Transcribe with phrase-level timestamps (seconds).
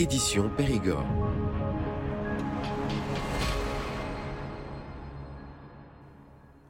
[0.00, 1.04] édition Périgord.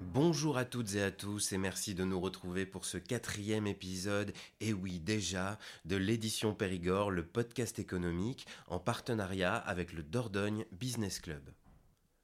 [0.01, 4.33] Bonjour à toutes et à tous et merci de nous retrouver pour ce quatrième épisode,
[4.61, 11.21] et oui déjà, de l'édition Périgord, le podcast économique en partenariat avec le Dordogne Business
[11.21, 11.53] Club.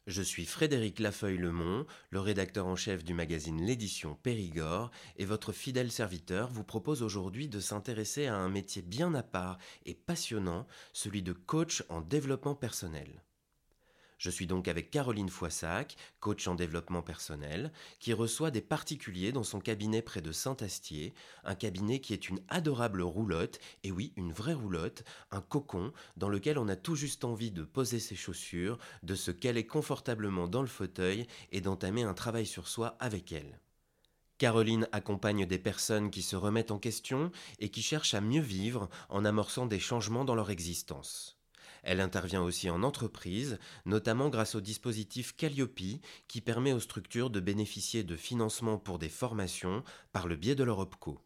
[0.06, 5.90] Je suis Frédéric Lafeuille-Lemont, le rédacteur en chef du magazine L'édition Périgord, et votre fidèle
[5.90, 11.22] serviteur vous propose aujourd'hui de s'intéresser à un métier bien à part et passionnant, celui
[11.22, 13.24] de coach en développement personnel.
[14.18, 17.70] Je suis donc avec Caroline Foissac, coach en développement personnel,
[18.00, 21.12] qui reçoit des particuliers dans son cabinet près de Saint-Astier,
[21.44, 26.30] un cabinet qui est une adorable roulotte, et oui, une vraie roulotte, un cocon dans
[26.30, 30.62] lequel on a tout juste envie de poser ses chaussures, de se caler confortablement dans
[30.62, 33.60] le fauteuil et d'entamer un travail sur soi avec elle.
[34.38, 38.88] Caroline accompagne des personnes qui se remettent en question et qui cherchent à mieux vivre
[39.08, 41.35] en amorçant des changements dans leur existence.
[41.88, 47.38] Elle intervient aussi en entreprise, notamment grâce au dispositif Calliope qui permet aux structures de
[47.38, 51.20] bénéficier de financements pour des formations par le biais de leur OPCO.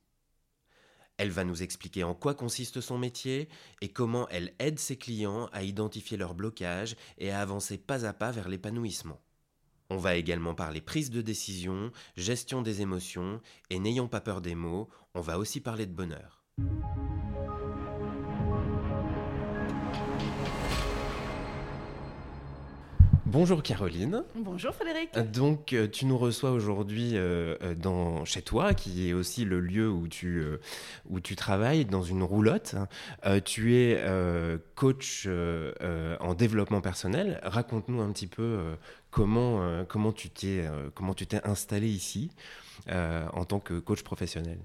[1.17, 3.49] Elle va nous expliquer en quoi consiste son métier
[3.81, 8.13] et comment elle aide ses clients à identifier leurs blocages et à avancer pas à
[8.13, 9.23] pas vers l'épanouissement.
[9.89, 14.55] On va également parler prise de décision, gestion des émotions et n'ayons pas peur des
[14.55, 16.45] mots, on va aussi parler de bonheur.
[23.31, 24.25] Bonjour Caroline.
[24.35, 25.17] Bonjour Frédéric.
[25.31, 29.61] Donc euh, tu nous reçois aujourd'hui euh, euh, dans chez toi, qui est aussi le
[29.61, 30.43] lieu où tu,
[31.09, 32.75] où tu travailles, dans une roulotte.
[33.45, 34.03] tu es
[34.75, 37.39] coach en développement personnel.
[37.45, 38.77] Raconte-nous un petit peu
[39.13, 40.65] comment, comment tu t'es
[40.97, 42.33] comment tu t'es installé ici
[42.89, 44.59] en tant que coach professionnel.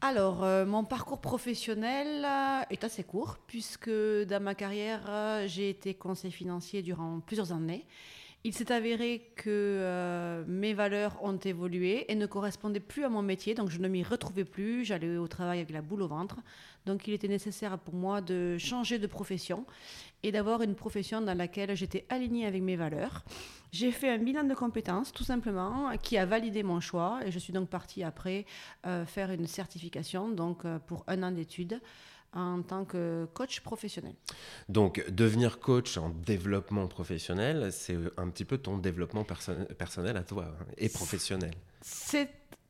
[0.00, 5.70] Alors, euh, mon parcours professionnel euh, est assez court, puisque dans ma carrière, euh, j'ai
[5.70, 7.84] été conseiller financier durant plusieurs années.
[8.44, 13.54] Il s'est avéré que mes valeurs ont évolué et ne correspondaient plus à mon métier,
[13.54, 14.84] donc je ne m'y retrouvais plus.
[14.84, 16.36] J'allais au travail avec la boule au ventre.
[16.86, 19.66] Donc il était nécessaire pour moi de changer de profession
[20.22, 23.24] et d'avoir une profession dans laquelle j'étais alignée avec mes valeurs.
[23.70, 27.20] J'ai fait un bilan de compétences, tout simplement, qui a validé mon choix.
[27.26, 28.46] Et je suis donc partie après
[28.86, 31.80] euh, faire une certification, donc euh, pour un an d'études
[32.32, 34.14] en tant que coach professionnel.
[34.68, 40.44] Donc, devenir coach en développement professionnel, c'est un petit peu ton développement personnel à toi
[40.48, 41.54] hein, et professionnel.
[41.80, 42.28] C'est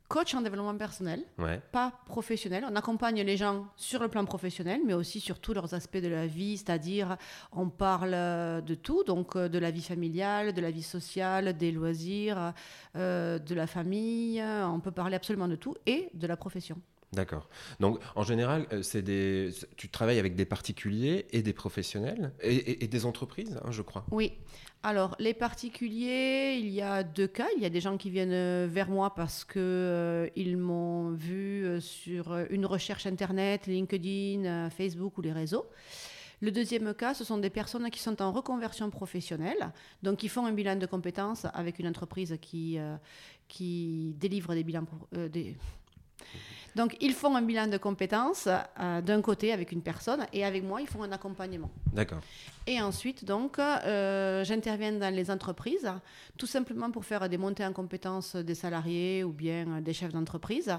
[0.08, 1.22] coach en développement personnel,
[1.70, 2.64] pas professionnel.
[2.68, 6.08] On accompagne les gens sur le plan professionnel, mais aussi sur tous leurs aspects de
[6.08, 7.16] la vie, c'est-à-dire
[7.52, 8.12] on parle
[8.64, 12.54] de tout, donc euh, de la vie familiale, de la vie sociale, des loisirs,
[12.96, 16.78] euh, de la famille, on peut parler absolument de tout, et de la profession.
[17.12, 17.48] D'accord.
[17.80, 22.86] Donc, en général, euh, c'est des, tu travailles avec des particuliers et des professionnels et,
[22.86, 24.04] des entreprises, hein, je crois.
[24.10, 24.32] Oui.
[24.82, 27.46] Alors, les particuliers, il y a deux cas.
[27.56, 31.80] Il y a des gens qui viennent euh, vers moi parce qu'ils euh, m'ont vu
[31.80, 35.66] sur une recherche Internet, LinkedIn, Facebook ou les réseaux.
[36.40, 40.46] Le deuxième cas, ce sont des personnes qui sont en reconversion professionnelle, donc qui font
[40.46, 42.78] un bilan de compétences avec une entreprise qui,
[43.48, 44.86] qui délivre des bilans,
[46.78, 50.62] donc, ils font un bilan de compétences euh, d'un côté avec une personne et avec
[50.62, 51.72] moi, ils font un accompagnement.
[51.92, 52.20] D'accord.
[52.68, 55.90] Et ensuite, donc, euh, j'interviens dans les entreprises,
[56.36, 60.72] tout simplement pour faire des montées en compétences des salariés ou bien des chefs d'entreprise,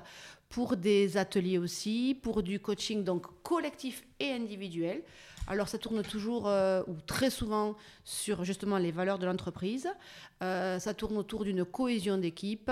[0.47, 5.01] pour des ateliers aussi, pour du coaching donc collectif et individuel.
[5.49, 9.89] Alors ça tourne toujours euh, ou très souvent sur justement les valeurs de l'entreprise.
[10.39, 12.71] ça tourne autour d'une cohésion d'équipe,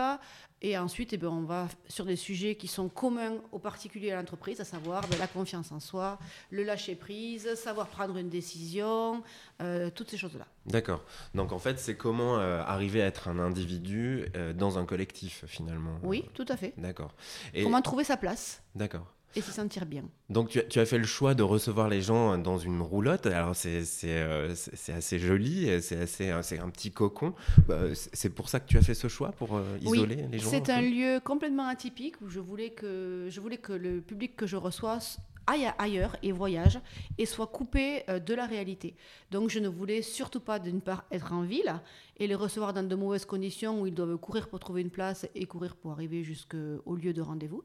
[0.62, 4.14] et ensuite, eh bien, on va sur des sujets qui sont communs aux particuliers et
[4.14, 6.18] à l'entreprise, à savoir ben, la confiance en soi,
[6.50, 9.22] le lâcher-prise, savoir prendre une décision,
[9.62, 10.48] euh, toutes ces choses-là.
[10.66, 11.04] D'accord.
[11.36, 15.44] Donc en fait, c'est comment euh, arriver à être un individu euh, dans un collectif
[15.46, 16.00] finalement.
[16.02, 16.74] Oui, tout à fait.
[16.78, 17.14] D'accord.
[17.54, 17.64] Et...
[17.64, 18.64] Comment trouver sa place.
[18.74, 20.04] D'accord et s'y sentir bien.
[20.30, 23.26] Donc tu as, tu as, fait le choix de recevoir les gens dans une roulotte.
[23.26, 24.53] Alors c'est euh,
[24.90, 27.34] assez joli, c'est assez c'est un petit cocon.
[27.68, 30.50] Bah, c'est pour ça que tu as fait ce choix pour euh, isoler les gens.
[30.50, 34.47] C'est un lieu complètement atypique où je voulais que je voulais que le public que
[34.47, 35.00] je reçois
[35.47, 36.80] aille ailleurs et voyage
[37.18, 38.96] et soit coupé euh, de la réalité.
[39.32, 41.73] Donc je ne voulais surtout pas d'une part être en ville
[42.18, 45.26] et les recevoir dans de mauvaises conditions où ils doivent courir pour trouver une place
[45.34, 47.64] et courir pour arriver jusqu'au lieu de rendez-vous.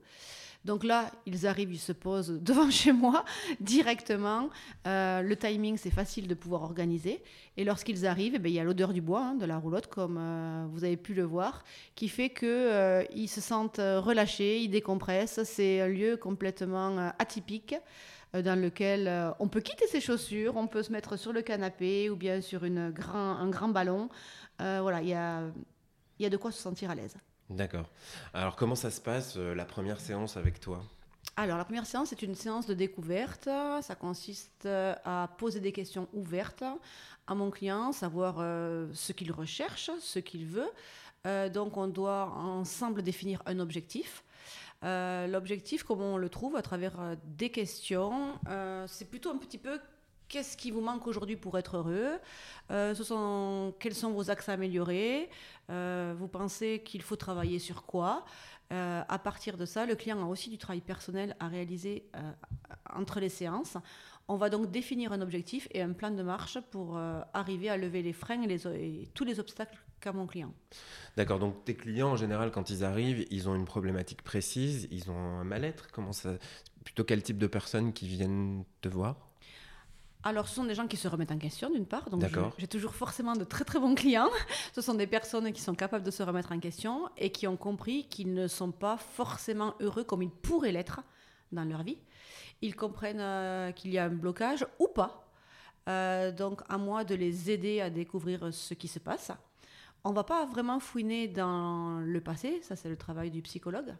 [0.64, 3.25] Donc là, ils arrivent, ils se posent devant chez moi
[3.61, 4.49] directement.
[4.87, 7.23] Euh, le timing, c'est facile de pouvoir organiser.
[7.56, 9.88] Et lorsqu'ils arrivent, eh ben, il y a l'odeur du bois, hein, de la roulotte,
[9.88, 11.64] comme euh, vous avez pu le voir,
[11.94, 15.43] qui fait qu'ils euh, se sentent relâchés, ils décompressent.
[15.44, 17.75] C'est un lieu complètement atypique.
[18.32, 19.11] dans lequel
[19.41, 22.65] on peut quitter ses chaussures, on peut se mettre sur le canapé ou bien sur
[22.65, 24.08] un grand ballon.
[24.58, 25.15] voilà, il y
[26.26, 27.17] a de quoi se sentir à l'aise.
[27.50, 27.89] D'accord.
[28.35, 30.83] Alors comment ça se passe la première séance avec toi?
[31.37, 33.49] Alors, la première séance, c'est une séance de découverte.
[33.81, 36.65] Ça consiste à poser des questions ouvertes
[37.27, 38.37] à mon client, savoir
[38.93, 40.71] ce qu'il recherche, ce qu'il veut,
[41.27, 44.25] euh, donc on doit ensemble définir un objectif.
[44.85, 48.39] Euh, l'objectif, comment on le trouve à travers euh, des questions,
[48.87, 49.79] c'est plutôt un petit peu
[50.32, 52.19] qu'est-ce qui vous manque aujourd'hui pour être heureux
[52.94, 55.29] sont, Quels sont vos axes à améliorer
[55.69, 58.25] Vous pensez qu'il faut travailler sur quoi
[58.70, 62.06] À partir de ça, le client a aussi du travail personnel à réaliser
[62.94, 63.76] entre les séances.
[64.26, 66.99] On va donc définir un objectif et un plan de marche pour
[67.34, 70.55] arriver à lever les freins et tous les obstacles qu'à mon client.
[71.17, 75.11] D'accord, donc tes clients en général quand ils arrivent, ils ont une problématique précise, ils
[75.11, 76.38] ont un mal-être, comment ça
[76.84, 79.31] plutôt quel type de personnes qui viennent te voir?
[80.24, 82.08] Alors, ce sont des gens qui se remettent en question, d'une part.
[82.08, 82.22] Donc,
[82.56, 84.30] j'ai toujours forcément de très très bons clients.
[84.72, 87.56] Ce sont des personnes qui sont capables de se remettre en question et qui ont
[87.56, 91.00] compris qu'ils ne sont pas forcément heureux comme ils pourraient l'être
[91.50, 91.98] dans leur vie.
[92.60, 95.28] Ils comprennent euh, qu'il y a un blocage ou pas.
[95.88, 99.32] Euh, donc, à moi de les aider à découvrir ce qui se passe
[100.04, 103.94] on va pas vraiment fouiner dans le passé, ça c'est le travail du psychologue.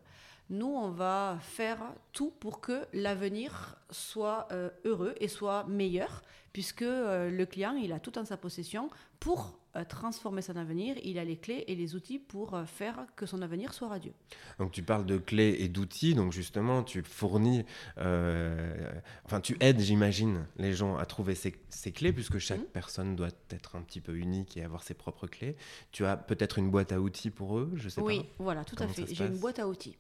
[0.51, 1.79] Nous, on va faire
[2.13, 6.23] tout pour que l'avenir soit euh, heureux et soit meilleur,
[6.53, 8.91] puisque euh, le client, il a tout en sa possession
[9.21, 9.59] pour
[9.89, 13.41] transformer son avenir, il a les clés et les outils pour euh, faire que son
[13.43, 14.13] avenir soit radieux.
[14.59, 17.65] Donc tu parles de clés et d'outils, donc justement tu fournis,
[17.99, 18.93] euh,
[19.25, 21.53] enfin tu aides j'imagine les gens à trouver ces,
[21.93, 22.73] clés, puisque chaque mmh.
[22.73, 25.57] personne doit être un petit peu unique et avoir ses propres clés.
[25.91, 28.23] Tu as peut-être une boîte à outils pour eux, je sais oui, pas.
[28.23, 29.07] Oui, voilà, tout à fait.
[29.13, 29.97] J'ai une boîte à outils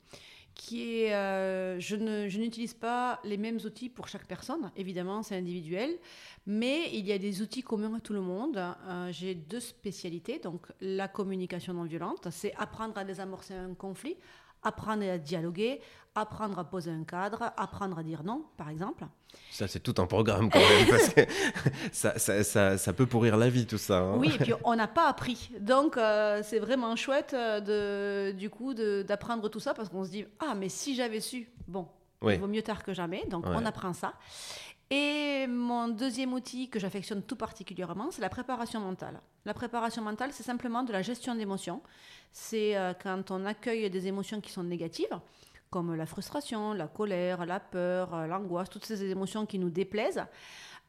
[0.55, 5.91] qui est, euh, je, n'utilise pas les mêmes outils pour chaque personne, évidemment c'est individuel,
[6.47, 8.57] mais il y a des outils communs à tout le monde.
[8.59, 14.17] Euh, j'ai deux spécialités, donc la communication non violente, c'est apprendre à désamorcer un conflit,
[14.63, 15.81] apprendre à dialoguer,
[16.15, 19.07] apprendre à poser un cadre, apprendre à dire non, par exemple.
[19.51, 21.21] Ça, c'est tout un programme quand même, parce que
[21.93, 23.99] ça, ça, ça, ça, peut pourrir la vie, tout ça.
[23.99, 24.17] Hein.
[24.19, 25.51] Oui, et puis on n'a pas appris.
[25.61, 27.61] Donc, euh, c'est vraiment chouette, euh,
[28.33, 31.49] de, du coup, d'apprendre tout ça, parce qu'on se dit, ah, mais si j'avais su,
[31.67, 31.89] bon,
[32.23, 33.25] il vaut mieux tard que jamais.
[33.31, 34.15] Donc, on apprend ça.
[34.95, 39.23] Et mon deuxième outil que j'affectionne tout particulièrement, c'est la préparation mentale.
[39.47, 41.81] La préparation mentale, c'est simplement de la gestion d'émotions.
[42.31, 45.19] C'est euh, quand on accueille des émotions qui sont négatives,
[45.73, 50.23] comme la frustration, la colère, la peur, euh, l'angoisse, toutes ces émotions qui nous déplaisent,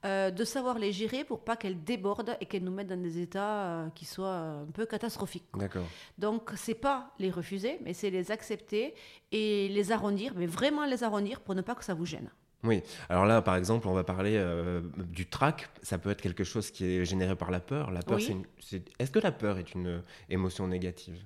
[0.05, 3.21] euh, de savoir les gérer pour pas qu'elles débordent et qu'elles nous mettent dans des
[3.21, 5.47] états qui soient un peu catastrophiques.
[5.55, 5.85] D'accord.
[6.17, 8.93] Donc c'est pas les refuser, mais c'est les accepter
[9.31, 12.29] et les arrondir, mais vraiment les arrondir pour ne pas que ça vous gêne.
[12.65, 15.69] Oui, alors là, par exemple, on va parler euh, du trac.
[15.81, 17.91] Ça peut être quelque chose qui est généré par la peur.
[17.91, 18.19] La peur,
[18.59, 21.21] c'est, Est-ce que la peur est une émotion négative?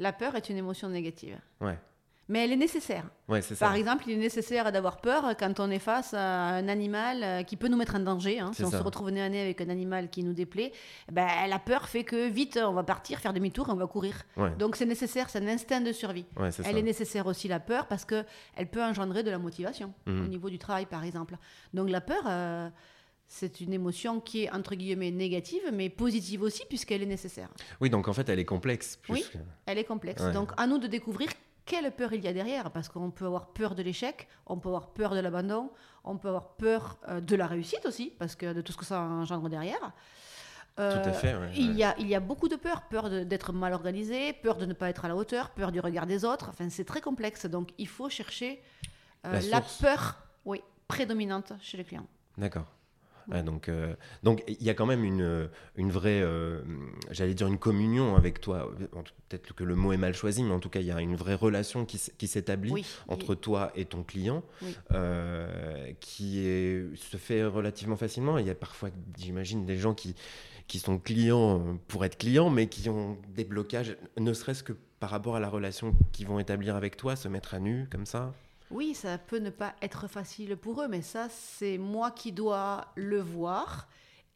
[0.00, 1.38] La peur est une émotion négative.
[1.60, 1.78] Ouais
[2.30, 3.04] mais elle est nécessaire.
[3.58, 7.42] Par exemple, il est nécessaire d'avoir peur quand on est face à un animal euh,
[7.42, 8.38] qui peut nous mettre en danger.
[8.38, 8.52] Hein.
[8.54, 10.72] Si on se retrouve nez à nez avec un animal qui nous déplaît,
[11.10, 14.14] ben, la peur fait que vite, on va partir, faire demi-tour et on va courir.
[14.58, 16.24] Donc c'est nécessaire, c'est un instinct de survie.
[16.64, 20.24] elle est nécessaire aussi, la peur, parce qu'elle peut engendrer de la motivation mhm.
[20.24, 21.36] au niveau du travail, par exemple.
[21.74, 22.22] Donc la peur...
[22.26, 22.68] Euh,
[23.32, 27.48] c'est une émotion qui est entre guillemets négative, mais positive aussi, puisqu'elle est nécessaire.
[27.80, 28.98] Oui, donc en fait, elle est complexe.
[29.08, 29.24] Oui,
[29.66, 30.20] elle est complexe.
[30.32, 31.28] Donc à nous de découvrir
[31.64, 34.68] quelle peur il y a derrière, parce qu'on peut avoir peur de l'échec, on peut
[34.68, 35.70] avoir peur de l'abandon,
[36.04, 38.84] on peut avoir peur euh, de la réussite aussi, parce que de tout ce que
[38.84, 39.92] ça engendre derrière.
[40.76, 41.36] tout à euh, fait.
[41.54, 44.66] il, Y a, il y a beaucoup de peur, peur d'être mal organisé, peur de
[44.66, 46.48] ne pas être à la hauteur, peur du regard des autres.
[46.50, 47.46] Enfin, c'est très complexe.
[47.46, 48.62] Donc, il faut chercher
[49.26, 52.06] euh, la peur, oui, prédominante chez les clients.
[52.38, 52.66] D'accord
[53.28, 56.62] donc, euh, donc il y a quand même une, une vraie, euh,
[57.10, 58.70] j'allais dire une communion avec toi.
[59.28, 61.16] Peut-être que le mot est mal choisi, mais en tout cas, il y a une
[61.16, 64.42] vraie relation qui, s'établit entre toi et ton client,
[64.92, 68.38] euh, qui est, se fait relativement facilement.
[68.38, 70.14] Il y a parfois, j'imagine, des gens qui,
[70.66, 75.10] qui sont clients pour être clients, mais qui ont des blocages, ne serait-ce que par
[75.10, 78.32] rapport à la relation qu'ils vont établir avec toi, se mettre à nu comme ça?
[78.70, 82.86] Oui, ça peut ne pas être facile pour eux, mais ça, c'est moi qui dois
[82.94, 83.88] le voir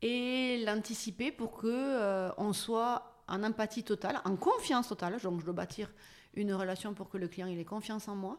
[0.03, 5.19] et l'anticiper pour que euh, on soit en empathie totale, en confiance totale.
[5.23, 5.91] Donc, je dois bâtir
[6.35, 8.39] une relation pour que le client il ait confiance en moi.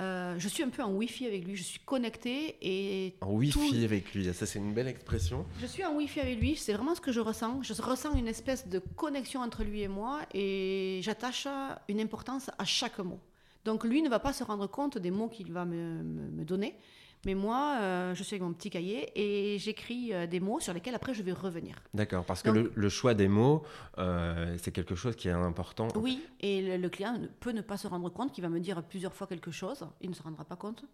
[0.00, 3.16] Euh, je suis un peu en Wi-Fi avec lui, je suis connectée et...
[3.20, 5.44] En Wi-Fi avec lui, ça c'est une belle expression.
[5.60, 7.64] Je suis en Wi-Fi avec lui, c'est vraiment ce que je ressens.
[7.64, 11.48] Je ressens une espèce de connexion entre lui et moi et j'attache
[11.88, 13.18] une importance à chaque mot.
[13.64, 16.78] Donc lui ne va pas se rendre compte des mots qu'il va me, donner.
[17.26, 20.72] Mais moi, euh, je suis avec mon petit cahier et j'écris euh, des mots sur
[20.72, 21.76] lesquels après je vais revenir.
[21.92, 23.64] D'accord, parce que le, le, choix des mots,
[23.98, 25.88] euh, c'est quelque chose qui est important.
[25.96, 28.84] Oui, et le, le client peut ne pas se rendre compte qu'il va me dire
[28.84, 30.84] plusieurs fois quelque chose, il ne se rendra pas compte.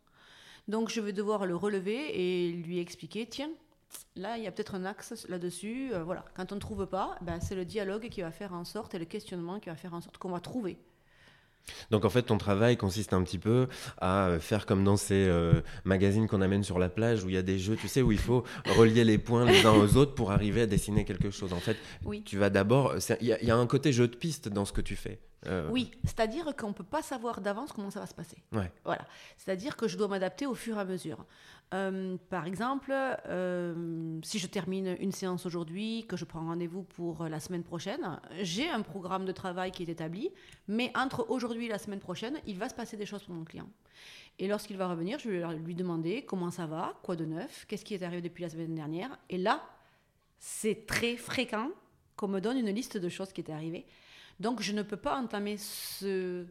[0.66, 3.50] Donc je vais devoir le relever et lui expliquer, tiens,
[4.16, 5.92] là il y a peut-être un axe là-dessus.
[6.06, 8.94] voilà, quand on ne trouve pas, ben, c'est le dialogue qui va faire en sorte
[8.94, 10.78] et le questionnement qui va faire en sorte qu'on va trouver.
[11.90, 13.68] Donc en fait, ton travail consiste un petit peu
[13.98, 17.34] à euh, faire comme dans ces euh, magazines qu'on amène sur la plage où il
[17.34, 18.44] y a des jeux, tu sais, où il faut
[18.76, 21.52] relier les points les uns aux autres pour arriver à dessiner quelque chose.
[21.52, 22.22] En fait, Oui.
[22.24, 22.94] tu vas d'abord.
[23.00, 24.80] c'est- Il y, a- il y a un côté jeu de piste dans ce que
[24.80, 25.18] tu fais.
[25.46, 28.38] Euh, Oui, c'est-à-dire qu'on ne peut pas savoir d'avance comment ça va se passer.
[28.52, 28.70] Ouais.
[28.84, 29.06] Voilà.
[29.36, 31.24] C'est-à-dire que je dois m'adapter au fur et à mesure.
[31.72, 37.24] Euh, par exemple, euh, si je termine une séance aujourd'hui, que je prends rendez-vous pour
[37.24, 40.30] la semaine prochaine, j'ai un programme de travail qui est établi,
[40.68, 43.44] mais entre aujourd'hui et la semaine prochaine, il va se passer des choses pour mon
[43.44, 43.68] client.
[44.38, 47.84] Et lorsqu'il va revenir, je vais lui demander comment ça va, quoi de neuf, qu'est-ce
[47.84, 49.16] qui est arrivé depuis la semaine dernière.
[49.30, 49.62] Et là,
[50.38, 51.70] c'est très fréquent
[52.16, 53.86] qu'on me donne une liste de choses qui étaient arrivées.
[54.40, 56.44] Donc, je ne peux pas entamer ce,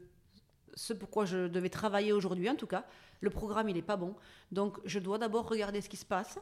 [0.76, 2.86] ce pourquoi je devais travailler aujourd'hui, en tout cas.
[3.22, 4.16] Le programme, il n'est pas bon.
[4.52, 6.40] Donc, je dois d'abord regarder ce qui se passe.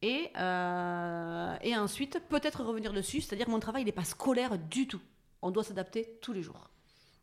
[0.00, 3.20] Et, euh, et ensuite, peut-être revenir dessus.
[3.20, 5.00] C'est-à-dire que mon travail, il n'est pas scolaire du tout.
[5.42, 6.70] On doit s'adapter tous les jours.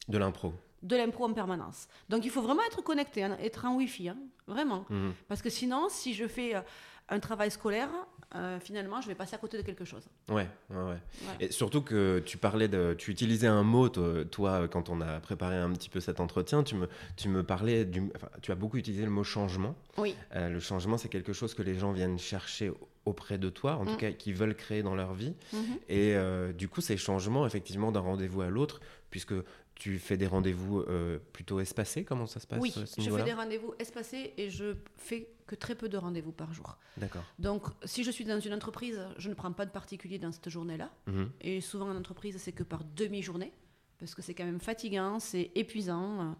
[0.07, 0.53] De l'impro.
[0.83, 1.87] De l'impro en permanence.
[2.09, 4.09] Donc, il faut vraiment être connecté, hein, être en Wi-Fi.
[4.09, 4.85] hein, vraiment.
[4.89, 5.13] Mhm.
[5.27, 6.61] Parce que sinon, si je fais euh,
[7.09, 7.89] un travail scolaire,
[8.33, 10.03] euh, finalement, je vais passer à côté de quelque chose.
[10.29, 10.97] Ouais, ouais, ouais.
[11.39, 15.55] Et surtout que tu parlais de, tu utilisais un mot, toi, quand on a préparé
[15.55, 18.77] un petit peu cet entretien, tu me, tu me parlais du, enfin, tu as beaucoup
[18.77, 19.75] utilisé le mot changement.
[19.97, 20.15] Oui.
[20.35, 22.71] Euh, le changement, c'est quelque chose que les gens viennent chercher
[23.05, 23.97] auprès de toi, en tout Mm.
[23.97, 25.35] cas, qui veulent créer dans leur vie.
[25.53, 25.59] Mhm.
[25.89, 28.79] Et euh, du coup, ces changements, effectivement, d'un rendez-vous à l'autre,
[29.11, 29.35] puisque
[29.75, 33.23] tu fais des rendez-vous euh, plutôt espacés, comment ça se passe Oui, ce je fais
[33.23, 36.77] des rendez-vous espacés et je fais que très peu de rendez-vous par jour.
[36.97, 37.23] D'accord.
[37.39, 40.49] Donc, si je suis dans une entreprise, je ne prends pas de particulier dans cette
[40.49, 40.89] journée-là.
[41.07, 41.29] Mhm.
[41.41, 43.51] Et souvent en entreprise, c'est que par demi-journée,
[43.99, 46.31] parce que c'est quand même fatigant, c'est épuisant euh,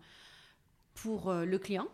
[0.96, 1.88] pour euh, le client,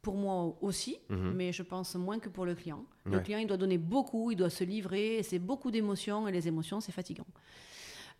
[0.00, 1.32] pour moi aussi, Mhm.
[1.34, 2.84] mais je pense moins que pour le client.
[3.04, 3.22] Le Ouais.
[3.22, 6.80] client, il doit donner beaucoup, il doit se livrer, c'est beaucoup d'émotions, et les émotions,
[6.80, 7.26] c'est fatigant.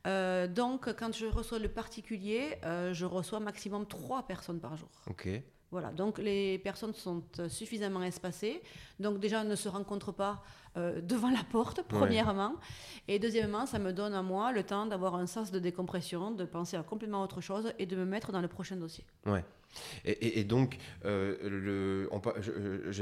[0.06, 4.88] Euh, donc, quand je reçois le particulier, euh, je reçois maximum trois personnes par jour.
[5.08, 5.28] Ok.
[5.70, 8.62] Voilà, donc les personnes sont euh, suffisamment espacées.
[9.00, 10.40] Donc déjà, elles ne se rencontrent pas
[10.76, 12.54] euh, devant la porte, premièrement.
[13.08, 16.44] Et deuxièmement, ça me donne à moi le temps d'avoir un sens de décompression, de
[16.44, 19.04] penser à complètement autre chose et de me mettre dans le prochain dossier.
[19.26, 19.44] Ouais.
[20.04, 22.06] Et, et- et donc, euh,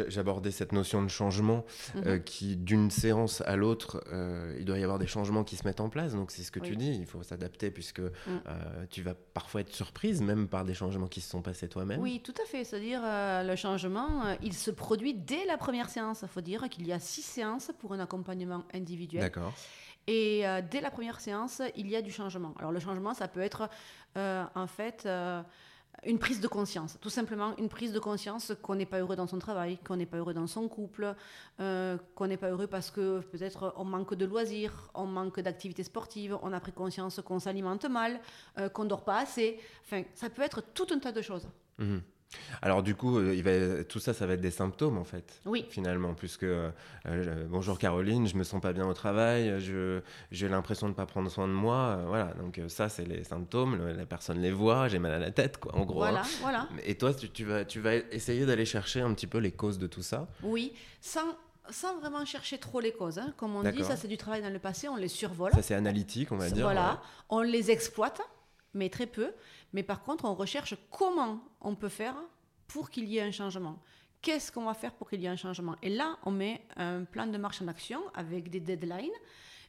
[0.08, 1.64] j'abordais cette notion de changement
[1.94, 2.02] Mhm.
[2.06, 5.66] euh, qui, d'une séance à l'autre, euh, il doit y avoir des changements qui se
[5.66, 6.12] mettent en place.
[6.14, 6.76] Donc, c'est ce que tu Oui.
[6.76, 6.80] Mm.
[6.80, 8.10] dis, il faut s'adapter puisque euh,
[8.90, 12.00] tu vas parfois être surprise même par des changements qui se sont passés toi-même.
[12.00, 12.64] Oui, tout à fait.
[12.64, 16.20] C'est-à-dire, le changement, il se produit dès la première séance.
[16.22, 19.22] Il faut dire qu'il y a six séances pour un accompagnement individuel.
[19.22, 19.52] D'accord.
[20.08, 22.54] Et dès la première séance, il y a du changement.
[22.58, 23.68] Alors le changement, ça peut être
[24.16, 25.06] en fait
[26.04, 26.98] une prise de conscience.
[27.00, 30.06] Tout simplement une prise de conscience qu'on n'est pas heureux dans son travail, qu'on n'est
[30.06, 31.14] pas heureux dans son couple,
[31.60, 35.84] euh, qu'on n'est pas heureux parce que peut-être on manque de loisirs, on manque d'activités
[35.84, 38.20] sportives, on a pris conscience qu'on s'alimente mal,
[38.58, 39.60] euh, qu'on dort pas assez.
[39.84, 41.48] Enfin, ça peut être tout un tas de choses.
[41.78, 42.02] Mhm.
[42.62, 45.40] Alors du coup, euh, il va, tout ça, ça va être des symptômes en fait.
[45.44, 45.66] Oui.
[45.68, 46.70] Finalement, puisque euh,
[47.06, 49.54] euh, bonjour Caroline, je me sens pas bien au travail,
[50.30, 52.32] j'ai l'impression de pas prendre soin de moi, euh, voilà.
[52.40, 53.76] Donc ça, c'est les symptômes.
[53.76, 55.96] le- la personne les voit, j'ai mal à la tête, quoi, en gros.
[55.98, 56.26] Voilà, hein.
[56.40, 56.68] voilà.
[56.84, 59.78] Et toi, tu, tu vas tu vas essayer d'aller chercher un petit peu les causes
[59.78, 60.28] de tout ça?
[60.42, 61.36] Oui, sans,
[61.70, 63.18] sans vraiment chercher trop les causes.
[63.18, 63.34] hein.
[63.36, 65.52] Comme on dit, ça c'est du travail dans le passé, on les survole.
[65.52, 66.64] Ça, c'est analytique, on va dire.
[66.64, 68.20] Voilà, on les exploite,
[68.74, 69.32] mais très peu.
[69.72, 72.14] Mais par contre, on recherche comment on peut faire
[72.68, 73.78] pour qu'il y ait un changement.
[74.20, 75.74] Qu'est-ce qu'on va faire pour qu'il y ait un changement?
[75.82, 79.10] Et là, on met un plan de marche en action avec des deadlines.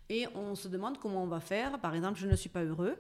[0.09, 1.79] Et on se demande comment on va faire.
[1.79, 2.97] Par exemple, je ne suis pas heureux.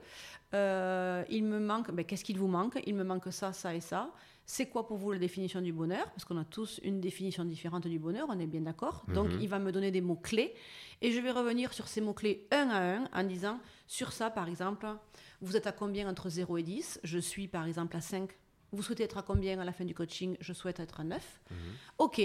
[0.53, 1.91] Euh, il me manque.
[1.91, 2.81] ben, Qu'est-ce qu'il vous manque?
[2.87, 4.09] Il me manque ça, ça et ça.
[4.45, 6.05] C'est quoi pour vous la définition du bonheur?
[6.11, 9.05] Parce qu'on a tous une définition différente du bonheur, on est bien d'accord.
[9.13, 9.39] Donc, Mhm.
[9.41, 10.53] il va me donner des mots-clés.
[11.01, 14.47] Et je vais revenir sur ces mots-clés un à un en disant, sur ça, par
[14.47, 14.85] exemple,
[15.43, 18.29] vous êtes à combien entre 0 et 10 Je suis, par exemple, à 5.
[18.71, 20.35] Vous souhaitez être à combien à la fin du coaching?
[20.39, 21.41] Je souhaite être à 9.
[21.99, 22.21] OK.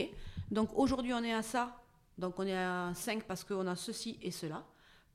[0.50, 1.82] Donc, aujourd'hui, on est à ça.
[2.16, 4.64] Donc, on est à 5 parce qu'on a ceci et cela.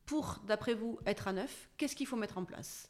[0.06, 2.90] Pour, d'après vous, être à 9, qu'est-ce qu'il faut mettre en place?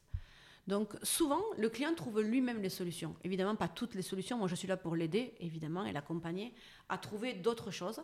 [0.66, 3.16] Donc souvent, le client trouve lui-même les solutions.
[3.24, 4.38] Évidemment, pas toutes les solutions.
[4.38, 6.54] Moi, je suis là pour l'aider, évidemment, et l'accompagner
[6.90, 8.02] à trouver d'autres choses.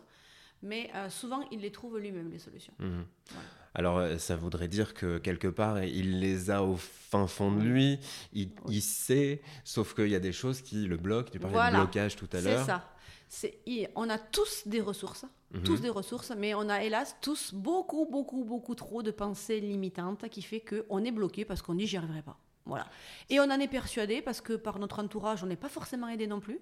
[0.62, 2.74] Mais euh, souvent, il les trouve lui-même, les solutions.
[2.78, 3.06] Mhm.
[3.30, 3.48] Voilà.
[3.74, 7.60] Alors, euh, ça voudrait dire que quelque part, il les a au fin fond de
[7.62, 7.98] lui,
[8.32, 11.30] il, sait, sauf qu'il y a des choses qui le bloquent.
[11.30, 11.78] Tu parlais Voilà.
[11.78, 12.66] de blocage tout à C'est l'heure.
[12.66, 12.90] ça.
[13.28, 13.60] c'est,
[13.94, 15.62] on a tous des ressources, Mhm.
[15.64, 20.28] tous des ressources, mais on a hélas tous beaucoup, beaucoup, beaucoup trop de pensées limitantes
[20.28, 22.38] qui fait qu'on est bloqué parce qu'on dit j'y arriverai pas.
[22.66, 22.86] Voilà.
[23.28, 26.26] Et on en est persuadé parce que par notre entourage, on n'est pas forcément aidé
[26.26, 26.58] non plus.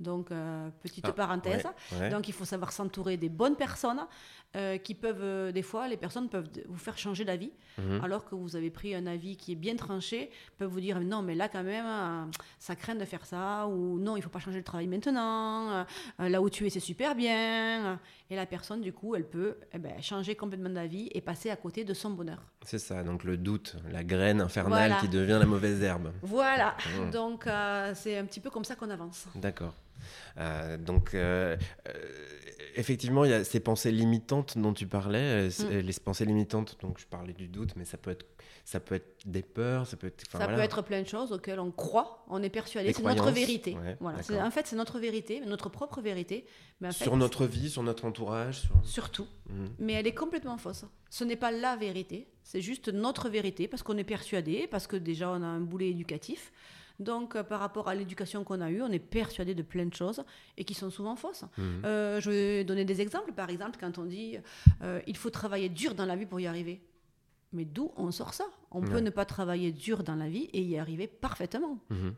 [0.00, 1.64] Donc, euh, petite Ah, parenthèse.
[1.92, 2.08] ouais, ouais.
[2.10, 4.06] Donc, il faut savoir s'entourer des bonnes personnes
[4.56, 8.00] euh, qui peuvent, euh, des fois, les personnes peuvent vous faire changer d'avis, Mhm.
[8.02, 11.20] alors que vous avez pris un avis qui est bien tranché, peuvent vous dire non,
[11.22, 14.58] mais là, quand même, ça craint de faire ça, ou non, il faut pas changer
[14.58, 15.84] le travail maintenant,
[16.18, 18.00] là où tu es, c'est super bien.
[18.30, 21.56] Et la personne, du coup, elle peut eh ben, changer complètement d'avis et passer à
[21.56, 22.40] côté de son bonheur.
[22.64, 24.96] C'est ça, donc le doute, la graine infernale Voilà.
[25.00, 26.12] qui devient la mauvaise herbe.
[26.22, 26.74] Voilà.
[27.00, 27.10] Mhm.
[27.10, 27.44] Donc,
[27.94, 29.26] c'est un petit peu comme ça qu'on avance.
[29.34, 29.74] D'accord.
[30.38, 31.56] Euh, donc, euh,
[31.88, 31.92] euh,
[32.76, 35.48] effectivement, il y a ces pensées limitantes dont tu parlais.
[35.48, 35.78] Mm.
[35.78, 38.26] Les pensées limitantes, donc je parlais du doute, mais ça peut être,
[38.64, 40.22] ça peut être des peurs, ça peut être.
[40.30, 40.54] ça voilà.
[40.54, 43.74] peut être plein de choses auxquelles on croit, on est persuadé, c'est notre vérité.
[43.74, 44.46] ouais, voilà.
[44.46, 46.46] En fait, c'est notre vérité, notre propre vérité.
[46.80, 48.60] Mais en fait, Sur notre vie, sur notre entourage.
[48.60, 48.80] Sur...
[48.84, 49.26] Surtout.
[49.48, 49.68] Mhm.
[49.80, 50.84] Mais elle est complètement fausse.
[51.10, 54.96] Ce n'est pas la vérité, c'est juste notre vérité, parce qu'on est persuadé, parce que
[54.96, 56.52] déjà on a un boulet éducatif.
[56.98, 59.94] Donc, euh, par rapport à l'éducation qu'on a eue, on est persuadé de plein de
[59.94, 60.22] choses
[60.56, 61.44] et qui sont souvent fausses.
[61.56, 61.82] Mhm.
[61.84, 63.32] Euh, je vais donner des exemples.
[63.32, 64.36] Par exemple, quand on dit
[64.82, 66.80] euh, il faut travailler dur dans la vie pour y arriver.
[67.52, 68.44] Mais d'où on sort ça?
[68.70, 71.78] On peut ne pas travailler dur dans la vie et y arriver parfaitement.
[71.88, 72.14] Mhm.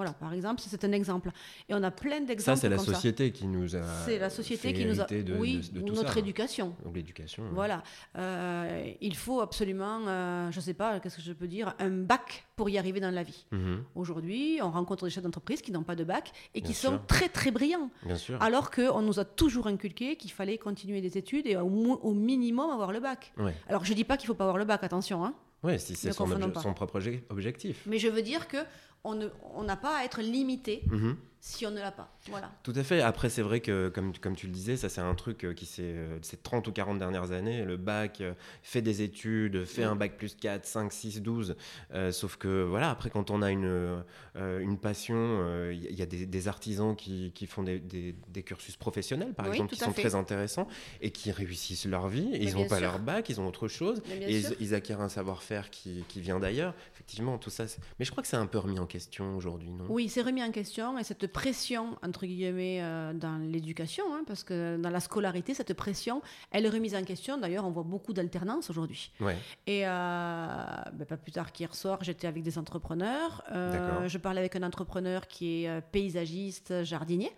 [0.00, 1.30] Voilà, par exemple, c'est un exemple.
[1.68, 2.94] Et on a plein Ça, d'exemples c'est la comme ça.
[2.94, 3.82] société qui nous a.
[4.06, 5.04] C'est la société fait qui nous a.
[5.04, 6.18] de, oui, de- de ou tout notre ça.
[6.20, 6.74] éducation.
[6.82, 7.42] Donc l'éducation.
[7.52, 7.82] Voilà.
[8.16, 11.90] Euh, il faut absolument, euh, je ne sais pas, qu'est-ce que je peux dire, un
[11.90, 13.44] bac pour y arriver dans la vie.
[13.50, 13.84] Mhm.
[13.94, 16.88] Aujourd'hui, on rencontre des chefs d'entreprise qui n'ont pas de bac et qui Bien sont
[16.92, 17.06] sûr.
[17.06, 17.90] très très brillants.
[18.06, 18.40] Bien sûr.
[18.42, 21.68] Alors qu'on nous a toujours inculqué qu'il fallait continuer des études et au,
[22.14, 23.32] minimum avoir le bac.
[23.36, 23.54] Ouais.
[23.68, 25.24] Alors je ne dis pas qu'il ne faut pas avoir le bac, attention.
[25.24, 27.82] Hein, Ouais, si c'est son, obje- propre obje- objectif.
[27.86, 28.56] mais je veux dire que
[29.04, 31.16] on n'a pas à être limité Mhm.
[31.42, 32.12] Si on ne l'a pas.
[32.28, 32.50] Voilà.
[32.62, 33.00] Tout à fait.
[33.00, 35.64] Après, c'est vrai que, comme, comme tu le disais, ça, c'est un truc euh, qui
[35.64, 35.82] s'est.
[35.84, 39.88] euh, Ces 30 ou 40 dernières années, le bac, euh, fait des études, fait Mm.
[39.88, 41.56] un bac plus 4, 5, 6, 12.
[41.94, 44.02] Euh, sauf que, voilà, après, quand on a une,
[44.36, 48.76] une passion, il y, a des, des artisans qui, qui font des, des- des cursus
[48.76, 50.02] professionnels, par Oui, exemple, qui sont fait.
[50.02, 50.68] très intéressants
[51.00, 52.28] et qui réussissent leur vie.
[52.34, 52.86] Ils n'ont pas sûr.
[52.86, 54.02] leur bac, ils ont autre chose.
[54.10, 56.74] Et ils, ils acquièrent un savoir-faire qui, qui vient d'ailleurs.
[56.94, 57.64] Effectivement, tout ça.
[57.98, 59.86] Mais je crois que c'est un peu remis en question aujourd'hui, non?
[59.88, 64.42] Oui, c'est remis en question et cette pression, entre guillemets, euh, dans l'éducation, hein, parce
[64.44, 67.38] que dans la scolarité, cette pression, elle est remise en question.
[67.38, 69.10] D'ailleurs, on voit beaucoup d'alternance aujourd'hui.
[69.20, 69.36] Ouais.
[69.66, 70.54] Et euh,
[70.92, 73.42] ben, pas plus tard qu'hier soir, j'étais avec des entrepreneurs.
[73.52, 77.32] Euh, je parlais avec un entrepreneur qui est paysagiste, jardinier.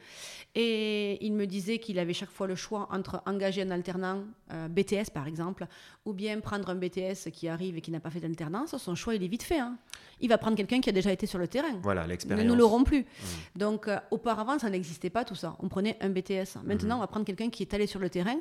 [0.54, 4.24] Et il me disait qu'il avait chaque fois le choix entre engager un alternant,
[4.70, 5.66] BTS par exemple,
[6.04, 8.76] ou bien prendre un BTS qui arrive et qui n'a pas fait d'alternance.
[8.76, 9.58] Son choix, il est vite fait.
[9.58, 9.76] hein.
[10.20, 11.74] Il va prendre quelqu'un qui a déjà été sur le terrain.
[11.82, 12.46] Voilà, Nous l'expérience.
[12.46, 13.00] ne l'aurons plus.
[13.00, 13.58] Mm.
[13.58, 15.56] Donc, euh, auparavant, ça n'existait pas tout ça.
[15.60, 16.58] On prenait un BTS.
[16.64, 16.98] Maintenant, Mhm.
[16.98, 18.36] on va prendre quelqu'un qui est allé sur le terrain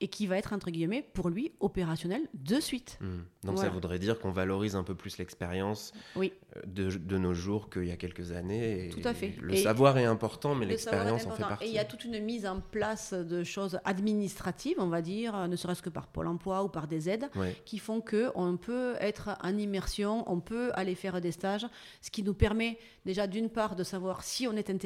[0.00, 2.98] et qui va être, entre guillemets, pour lui, opérationnel de suite.
[3.00, 3.06] Mm.
[3.44, 3.60] Donc Voilà.
[3.62, 6.32] ça voudrait dire qu'on valorise un peu plus l'expérience Oui.
[6.56, 8.86] euh, de, de nos jours qu'il y a quelques années.
[8.86, 9.34] Et Tout à fait.
[9.40, 11.48] Le Et- savoir est important, mais Le l'expérience en fait important.
[11.48, 11.64] partie.
[11.64, 15.48] Et il y a toute une mise en place de choses administratives, on va dire,
[15.48, 17.56] ne serait-ce que par Pôle emploi ou par des aides, Ouais.
[17.64, 21.66] qui font qu'on peut être en immersion, on peut aller faire des stages,
[22.00, 24.81] ce qui nous permet déjà d'une part de savoir si on est intéressé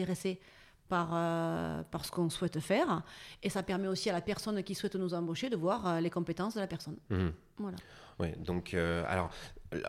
[0.88, 3.02] par, euh, par ce qu'on souhaite faire,
[3.42, 6.11] et ça permet aussi à la personne qui souhaite nous embaucher de voir euh, les
[6.11, 6.96] compétences de la personne.
[7.11, 7.32] Mhm.
[7.59, 7.76] Voilà.
[8.20, 9.30] Ouais, donc, euh, alors,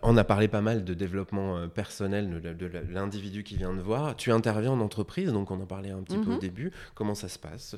[0.02, 4.16] on a parlé pas mal de développement personnel de, de l'individu qui vient de voir.
[4.16, 6.40] Tu interviens en entreprise, donc on en parlait un petit peu au Mhm.
[6.40, 6.72] début.
[6.96, 7.76] Comment ça se passe?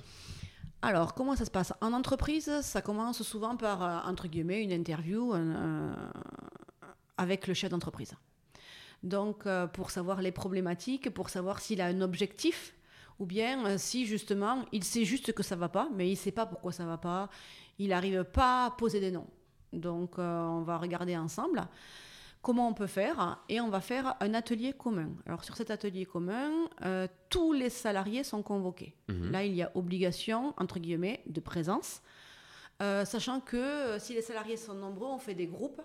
[0.82, 1.74] Alors, comment ça se passe?
[1.82, 5.34] En entreprise, ça commence souvent par, entre guillemets, une interview
[7.18, 8.14] avec le chef d'entreprise.
[9.04, 12.76] Donc, euh, pour savoir les problématiques, pour savoir s'il a un objectif,
[13.20, 16.32] ou bien euh, si justement, il sait juste que ça va pas, mais il sait
[16.32, 17.30] pas pourquoi ça va pas,
[17.78, 19.28] il n'arrive pas à poser des noms.
[19.74, 21.68] Donc, euh, on va regarder ensemble
[22.42, 25.10] comment on peut faire et on va faire un atelier commun.
[25.26, 26.52] Alors, sur cet atelier commun,
[26.86, 28.96] euh, tous les salariés sont convoqués.
[29.10, 29.32] Mhm.
[29.32, 32.02] Là, il y a obligation, entre guillemets, de présence.
[32.82, 35.82] Euh, sachant que si les salariés sont nombreux, on fait des groupes.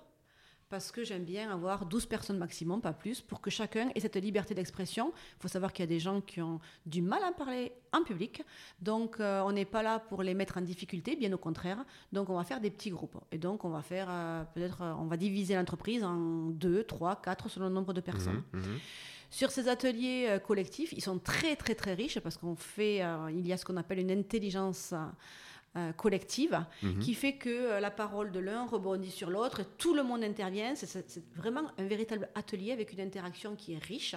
[0.70, 4.16] Parce que j'aime bien avoir 12 personnes maximum, pas plus, pour que chacun ait cette
[4.16, 5.12] liberté d'expression.
[5.38, 8.03] Il faut savoir qu'il y a des gens qui ont du mal à parler en
[8.03, 8.42] public.
[8.81, 11.85] Donc, euh, on n'est pas là pour les mettre en difficulté, bien au contraire.
[12.12, 13.16] Donc, on va faire des petits groupes.
[13.31, 17.20] Et donc, on va faire euh, peut-être, euh, on va diviser l'entreprise en 2, 3,
[17.22, 18.42] 4 selon le nombre de personnes.
[18.53, 18.79] Mhm, mhm.
[19.31, 23.46] Sur ces ateliers euh, collectifs, ils sont très très très riches parce qu'on fait, il
[23.46, 24.94] y a ce qu'on appelle une intelligence
[25.96, 26.98] collective Mhm.
[27.00, 30.74] qui fait que euh, la parole de l'un rebondit sur l'autre tout le monde intervient.
[30.74, 34.14] C'est- vraiment un véritable atelier avec une interaction qui est riche.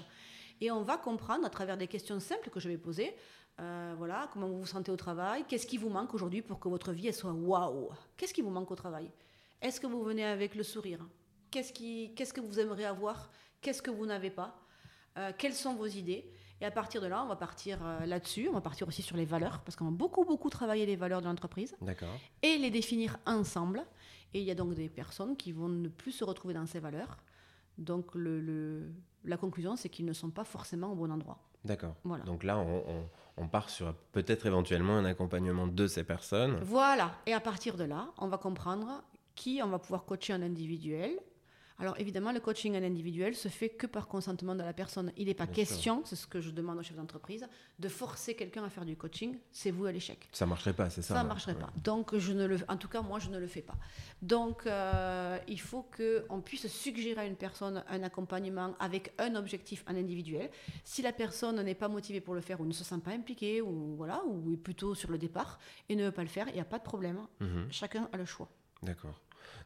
[0.62, 3.13] Et on va comprendre à travers des questions simples que je vais poser
[3.60, 6.70] Euh, voilà, comment vous vous sentez au travail Qu'est-ce qui vous manque aujourd'hui pour que
[6.70, 7.89] votre vie elle soit waouh?
[8.15, 9.10] Qu'est-ce qui vous manque au travail?
[9.63, 11.00] Est-ce que vous venez avec le sourire?
[11.50, 13.32] Qu'est-ce qui, qu'est-ce que vous aimeriez avoir?
[13.60, 14.60] Qu'est-ce que vous n'avez pas?
[15.17, 16.30] Euh, Quelles sont vos idées?
[16.62, 18.48] Et à partir de là, on va partir euh, là-dessus.
[18.50, 21.22] On va partir aussi sur les valeurs, parce qu'on va beaucoup, beaucoup travailler les valeurs
[21.22, 22.10] de l'entreprise D'accord.
[22.41, 23.86] et les définir ensemble.
[24.34, 26.80] Et il y a donc des personnes qui vont ne plus se retrouver dans ces
[26.80, 27.17] valeurs.
[27.78, 28.91] Donc le, le-
[29.24, 31.38] la conclusion, c'est qu'ils ne sont pas forcément au bon endroit.
[31.63, 31.96] D'accord.
[32.04, 32.24] Voilà.
[32.24, 36.58] Donc là, on, on- on part sur peut-être éventuellement un accompagnement de ces personnes.
[36.63, 37.13] Voilà.
[37.28, 39.04] Et à partir de là, on va comprendre
[39.36, 41.12] qui on va pouvoir coacher en individuel.
[41.80, 45.12] Alors évidemment, le coaching en individuel se fait que par consentement de la personne.
[45.16, 48.36] Il n'est pas Bien question, c'est ce que je demande au chef d'entreprise, de forcer
[48.36, 49.38] quelqu'un à faire du coaching.
[49.52, 50.28] C'est vous à l'échec.
[50.32, 51.60] Ça marcherait pas, c'est ça Ça ne marcherait Ouais.
[51.62, 51.72] pas.
[51.84, 53.76] Donc, je ne le, en tout cas, moi, je ne le fais pas.
[54.24, 59.84] Donc, euh, il faut qu'on puisse suggérer à une personne un accompagnement avec un objectif
[59.88, 60.50] en individuel.
[60.84, 63.62] Si la personne n'est pas motivée pour le faire ou ne se sent pas impliquée
[63.62, 65.60] ou, voilà, ou est plutôt sur le départ
[65.90, 67.20] et ne veut pas le faire, il n'y a pas de problème.
[67.40, 67.68] Mhm.
[67.70, 68.50] Chacun a le choix.
[68.82, 69.20] D'accord.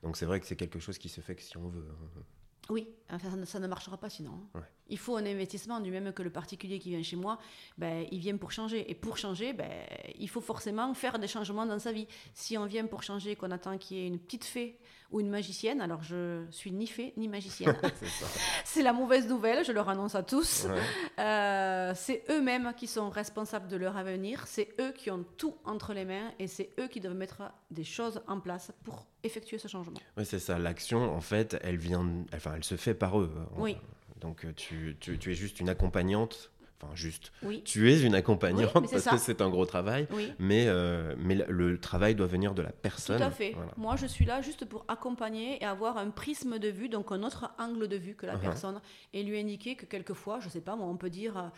[0.04, 1.86] Donc c'est vrai que c'est quelque chose qui se fait que si on veut.
[1.90, 2.22] hein.
[2.70, 4.32] Oui, enfin, ça, ne, marchera pas sinon.
[4.32, 4.60] hein.
[4.60, 4.66] Ouais.
[4.88, 7.38] Il faut un investissement, du même que le particulier qui vient chez moi,
[7.78, 8.90] ben, il vient pour changer.
[8.90, 9.70] Et pour changer, ben,
[10.18, 12.08] il faut forcément faire des changements dans sa vie.
[12.34, 14.80] Si on vient pour changer, qu'on attend qu'il y ait une petite fée
[15.12, 17.76] ou une magicienne, alors je suis ni fée ni magicienne.
[18.66, 20.66] c'est la mauvaise nouvelle, je leur annonce à tous.
[20.66, 20.80] Ouais.
[21.20, 25.94] Euh, c'est eux-mêmes qui sont responsables de leur avenir, c'est eux qui ont tout entre
[25.94, 29.68] les mains et c'est eux qui doivent mettre des choses en place pour effectuer ce
[29.68, 30.00] changement.
[30.18, 30.58] Oui, c'est ça.
[30.58, 33.32] L'action, en fait, elle vient, enfin, elle se fait par eux.
[33.58, 33.78] Oui.
[34.20, 36.52] Donc tu, tu, tu es juste une accompagnante.
[36.84, 37.32] Enfin, juste.
[37.44, 39.12] Oui, Tu es une accompagnante Oui, parce ça.
[39.12, 40.08] que c'est un gros travail.
[40.12, 40.32] oui.
[40.40, 43.22] Mais, euh, mais le, travail doit venir de la Tout personne.
[43.22, 43.52] à fait.
[43.54, 43.72] Voilà.
[43.78, 47.22] Moi, je suis là juste pour accompagner et avoir un prisme de vue, donc un
[47.24, 48.42] autre angle de vue que la Mhm.
[48.42, 48.82] personne,
[49.14, 51.50] et lui indiquer que quelquefois, je sais pas, moi, on peut dire, euh,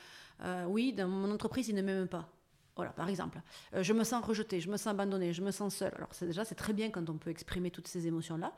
[0.45, 2.29] euh, oui, dans mon entreprise, il ne m'aime pas.
[2.75, 3.39] Voilà, par exemple,
[3.75, 5.93] Euh, je me sens rejetée, je me sens abandonnée, je me sens seule.
[5.95, 8.51] Alors, déjà, c'est très bien quand on peut exprimer toutes ces émotions-là.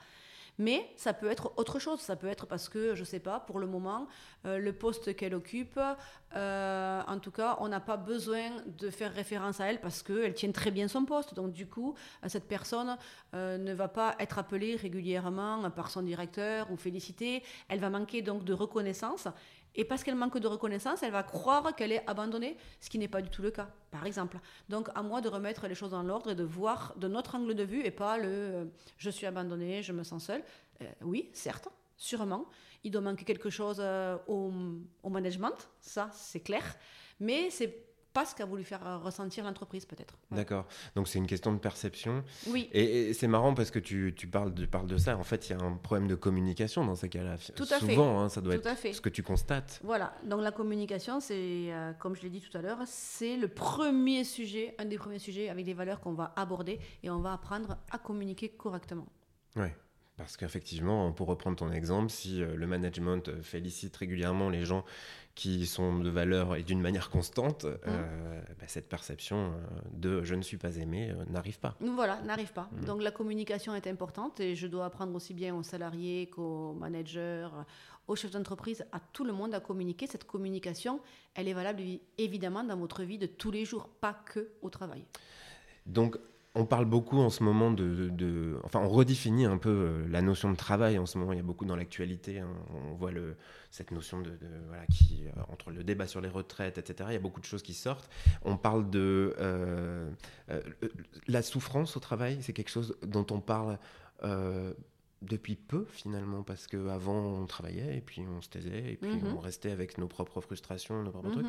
[0.58, 2.00] Mais ça peut être autre chose.
[2.00, 4.08] Ça peut être parce que, je sais pas, pour le moment,
[4.46, 5.80] euh, le poste qu'elle occupe,
[6.36, 10.34] euh, en tout cas, on n'a pas besoin de faire référence à elle parce qu'elle
[10.34, 11.34] tient très bien son poste.
[11.34, 12.98] Donc, du coup, euh, cette personne
[13.34, 17.44] ne va pas être appelée régulièrement par son directeur ou félicitée.
[17.68, 19.28] Elle va manquer donc de reconnaissance.
[19.76, 23.08] Et parce qu'elle manque de reconnaissance, elle va croire qu'elle est abandonnée, ce qui n'est
[23.08, 24.40] pas du tout le cas, par exemple.
[24.70, 27.56] Donc, à moi de remettre les choses en ordre et de voir de notre angle
[27.56, 28.66] de vue et pas le euh,
[28.98, 30.44] je suis abandonnée, je me sens seule.
[30.82, 32.46] Euh, oui, certes, sûrement.
[32.84, 34.52] Il doit manquer quelque chose euh, au,
[35.04, 36.64] au management, ça c'est clair.
[37.20, 37.86] Mais c'est
[38.16, 40.16] pas ce qu'a voulu faire euh, ressentir l'entreprise, peut-être.
[40.32, 40.66] D'accord.
[40.96, 42.24] Donc c'est une question de perception.
[42.48, 45.18] Oui, Et, et c'est marrant parce que tu, tu parles, de, parles de ça.
[45.18, 47.36] En fait, il y a un problème de communication dans ces cas-là.
[47.56, 47.94] Tout à fait.
[47.94, 48.94] Souvent, hein, ça doit tout être à fait.
[48.94, 49.82] ce que tu constates.
[49.84, 51.36] Voilà, donc la communication, c'est,
[51.74, 55.20] euh, comme je l'ai dit tout à l'heure, c'est le premier sujet, un des premiers
[55.20, 59.08] sujets avec des valeurs qu'on va aborder et on va apprendre à communiquer correctement.
[59.58, 59.68] Oui.
[60.18, 64.86] Parce qu'effectivement, pour reprendre ton exemple, si euh, le management euh, félicite régulièrement les gens
[65.36, 67.78] qui sont de valeur et d'une manière constante, Mmh.
[67.88, 69.54] euh, bah, cette perception
[69.92, 71.76] de je ne suis pas aimé euh, n'arrive pas.
[71.82, 72.70] Donc Voilà, n'arrive pas.
[72.72, 72.86] Mhm.
[72.86, 77.50] Donc la communication est importante et je dois apprendre aussi bien aux salariés qu'aux managers,
[78.08, 80.08] aux chefs d'entreprise, à tout le monde à communiquer.
[80.08, 81.02] Cette communication,
[81.34, 81.82] elle est valable
[82.18, 85.04] évidemment dans votre vie de tous les jours, pas que au travail.
[85.86, 86.18] Donc,
[86.56, 90.50] on parle beaucoup en ce moment de, Enfin, on redéfinit un peu euh, la notion
[90.52, 91.34] de travail en ce moment.
[91.34, 92.40] Il y a beaucoup dans l'actualité.
[92.40, 92.50] hein.
[92.74, 93.36] On voit le,
[93.72, 94.30] cette notion de.
[94.32, 94.38] de-
[94.68, 97.46] voilà, qui, euh, entre le débat sur les retraites, etc., il y a beaucoup de
[97.46, 98.10] choses qui sortent.
[98.44, 99.36] On parle de.
[99.40, 100.10] euh,
[100.50, 100.62] euh,
[101.28, 103.78] la souffrance au travail, c'est quelque chose dont on parle.
[104.24, 104.74] euh,
[105.22, 109.34] depuis peu finalement parce qu'avant on travaillait et puis on se taisait et puis Mhm.
[109.36, 111.48] on restait avec nos propres frustrations, nos propres trucs.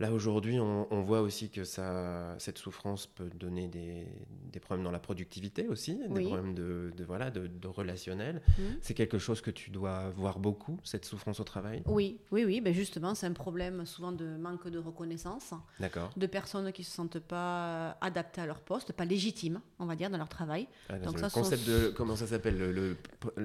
[0.00, 4.06] Là aujourd'hui, on, on voit aussi que ça, cette souffrance peut donner des,
[4.50, 8.40] des problèmes dans la productivité aussi, des problèmes de, de, voilà, de, de relationnel.
[8.58, 8.78] Mhm.
[8.80, 11.82] C'est quelque chose que tu dois voir beaucoup, cette souffrance au travail?
[11.86, 12.60] Oui, oui, oui.
[12.62, 15.52] Ben justement, c'est un problème souvent de manque de reconnaissance.
[15.78, 16.10] D'accord.
[16.16, 19.84] de personnes qui ne se sentent pas euh, adaptées à leur poste, pas légitimes, on
[19.86, 20.66] va dire, dans leur travail.
[20.88, 22.96] Ah, Donc le ça, concept sont- de comment ça s'appelle le- le-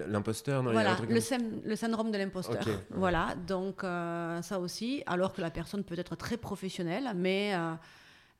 [0.07, 2.63] l'imposteur voilà, le, comme- le syndrome de l'imposteur.
[2.91, 7.73] Voilà, donc euh, ça aussi, alors que la personne peut être très professionnelle, mais euh,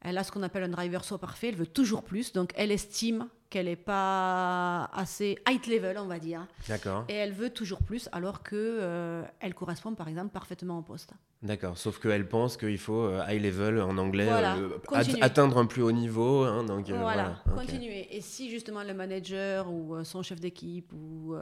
[0.02, 2.72] elle a ce qu'on appelle un driver soit parfait, elle veut toujours plus, donc elle
[2.72, 7.06] estime qu'elle n'est pas assez high level, on va dire, D'accord.
[7.10, 11.12] et elle veut toujours plus, alors que euh, elle correspond par exemple parfaitement au poste.
[11.42, 11.78] D'accord.
[11.78, 15.66] Sauf qu'elle pense qu'il faut euh, high level en anglais, Voilà, euh, at- atteindre un
[15.66, 16.44] plus haut niveau.
[16.44, 17.62] hein, donc, voilà, voilà.
[17.62, 18.16] Continuer.
[18.16, 21.36] Et si justement le manager ou son chef d'équipe ou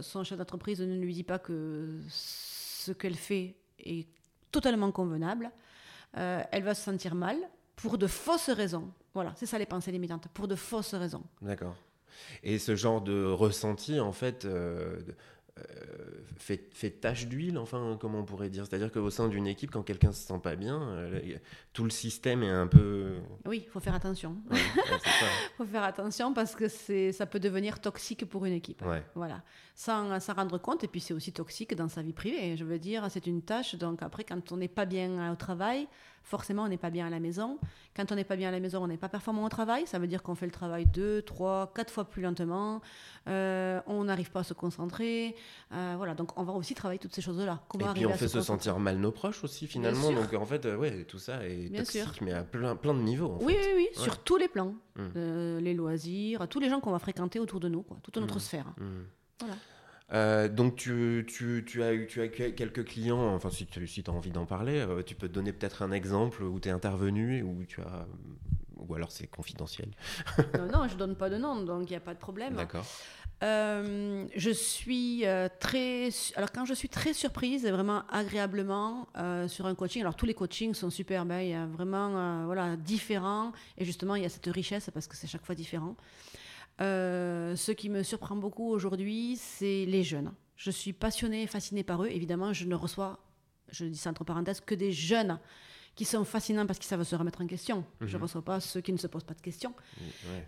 [0.00, 4.06] son chef d'entreprise ne lui dit pas que ce qu'elle fait est
[4.50, 5.50] totalement convenable,
[6.16, 7.36] euh, elle va se sentir mal
[7.76, 8.90] pour de fausses raisons.
[9.14, 11.22] Voilà, c'est ça les pensées limitantes, pour de fausses raisons.
[11.42, 11.74] D'accord.
[12.42, 14.98] Et ce genre de ressenti, en fait, euh,
[15.58, 15.62] euh,
[16.36, 18.66] fait, fait tache d'huile, enfin, comment on pourrait dire?
[18.66, 21.36] C'est-à-dire qu'au sein d'une équipe, quand quelqu'un se sent pas bien, euh,
[21.72, 23.16] tout le système est un peu.
[23.46, 24.36] Oui, il faut faire attention.
[24.50, 24.58] Il
[25.56, 26.68] faut faire attention parce que
[27.12, 28.82] ça peut devenir toxique pour une équipe.
[29.14, 29.42] Voilà.
[29.80, 32.54] Sans s'en rendre compte, et puis c'est aussi toxique dans sa vie privée.
[32.54, 33.76] Je veux dire, c'est une tâche.
[33.76, 35.88] Donc après, quand on n'est pas bien au travail,
[36.22, 37.58] forcément, on n'est pas bien à la maison.
[37.96, 39.86] Quand on n'est pas bien à la maison, on n'est pas performant au travail.
[39.86, 42.82] Ça veut dire qu'on fait le travail deux, trois, quatre fois plus lentement.
[43.26, 45.34] Euh, on n'arrive pas à se concentrer.
[45.72, 47.62] Euh, voilà, donc on va aussi travailler toutes ces choses-là.
[47.80, 50.12] Et puis on fait se, sentir mal nos proches aussi, finalement.
[50.12, 53.38] Donc en fait, euh, ouais, tout ça est toxique, mais à plein, plein de niveaux.
[53.40, 54.74] oui, oui, oui, sur tous les plans.
[54.96, 55.56] Mmh.
[55.60, 58.40] les loisirs, tous les gens qu'on va fréquenter autour de nous, quoi, toute notre mmh.
[58.40, 58.66] sphère.
[58.76, 58.84] Mmh.
[59.40, 59.54] Voilà.
[60.12, 64.10] Euh, donc tu, tu, tu, as, tu as quelques clients, enfin si tu si as
[64.10, 67.38] envie d'en parler, euh, tu peux te donner peut-être un exemple où tu es intervenu
[67.38, 68.06] et où tu as...
[68.76, 69.90] Ou alors c'est confidentiel.
[70.58, 72.54] non, non, je donne pas de nom, donc il n'y a pas de problème.
[72.54, 72.86] D'accord.
[73.42, 75.24] Euh, je suis
[75.60, 76.08] très...
[76.34, 79.06] Alors quand je suis très surprise, vraiment agréablement
[79.48, 82.76] sur un coaching, alors tous les coachings sont super, ben, il y a vraiment voilà,
[82.76, 85.94] différents, et justement il y a cette richesse parce que c'est chaque fois différent.
[86.82, 90.32] Euh, ce qui me surprend beaucoup aujourd'hui, c'est les jeunes.
[90.56, 92.08] Je suis passionnée, fascinée par eux.
[92.08, 93.18] Évidemment, je ne reçois,
[93.70, 95.38] je dis ça entre parenthèses, que des jeunes
[95.94, 97.84] qui sont fascinants parce qu'ils savent se remettre en question.
[98.00, 98.22] Je ne mhm.
[98.22, 99.74] reçois pas ceux qui ne se posent pas de questions.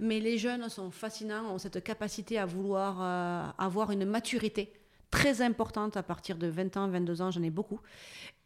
[0.01, 4.73] Mais les jeunes sont fascinants, ont cette capacité à vouloir euh, avoir une maturité
[5.13, 7.81] très importante à partir de 20 ans, 22 ans, j'en ai beaucoup,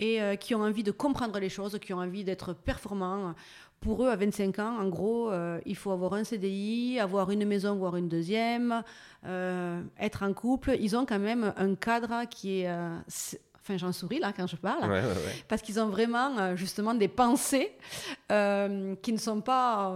[0.01, 3.35] et euh, qui ont envie de comprendre les choses, qui ont envie d'être performants,
[3.81, 7.45] pour eux, à 25 ans, en gros, euh, il faut avoir un CDI, avoir une
[7.45, 8.83] maison, voire une deuxième,
[9.25, 10.77] euh, être en couple.
[10.81, 12.69] Ils ont quand même un cadre qui est...
[12.69, 12.97] Euh,
[13.57, 14.89] enfin, j'en souris là quand je parle,
[15.49, 17.73] parce qu'ils ont vraiment justement des pensées
[18.29, 18.33] qui
[19.12, 19.93] ne sont pas,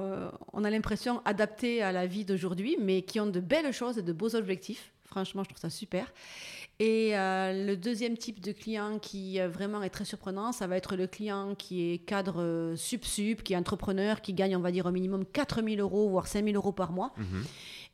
[0.53, 4.03] on a l'impression, adaptées à la vie d'aujourd'hui, mais qui ont de belles choses et
[4.03, 4.91] de beaux objectifs.
[5.05, 6.13] Franchement, je trouve ça super.
[6.81, 10.79] Et euh, le deuxième type de client qui euh, vraiment est très surprenant, ça va
[10.79, 14.87] être le client qui est cadre sub-sub, qui est entrepreneur, qui gagne, on va dire,
[14.87, 17.45] au minimum 4000 euros, voire 5000 euros par mois, mhm.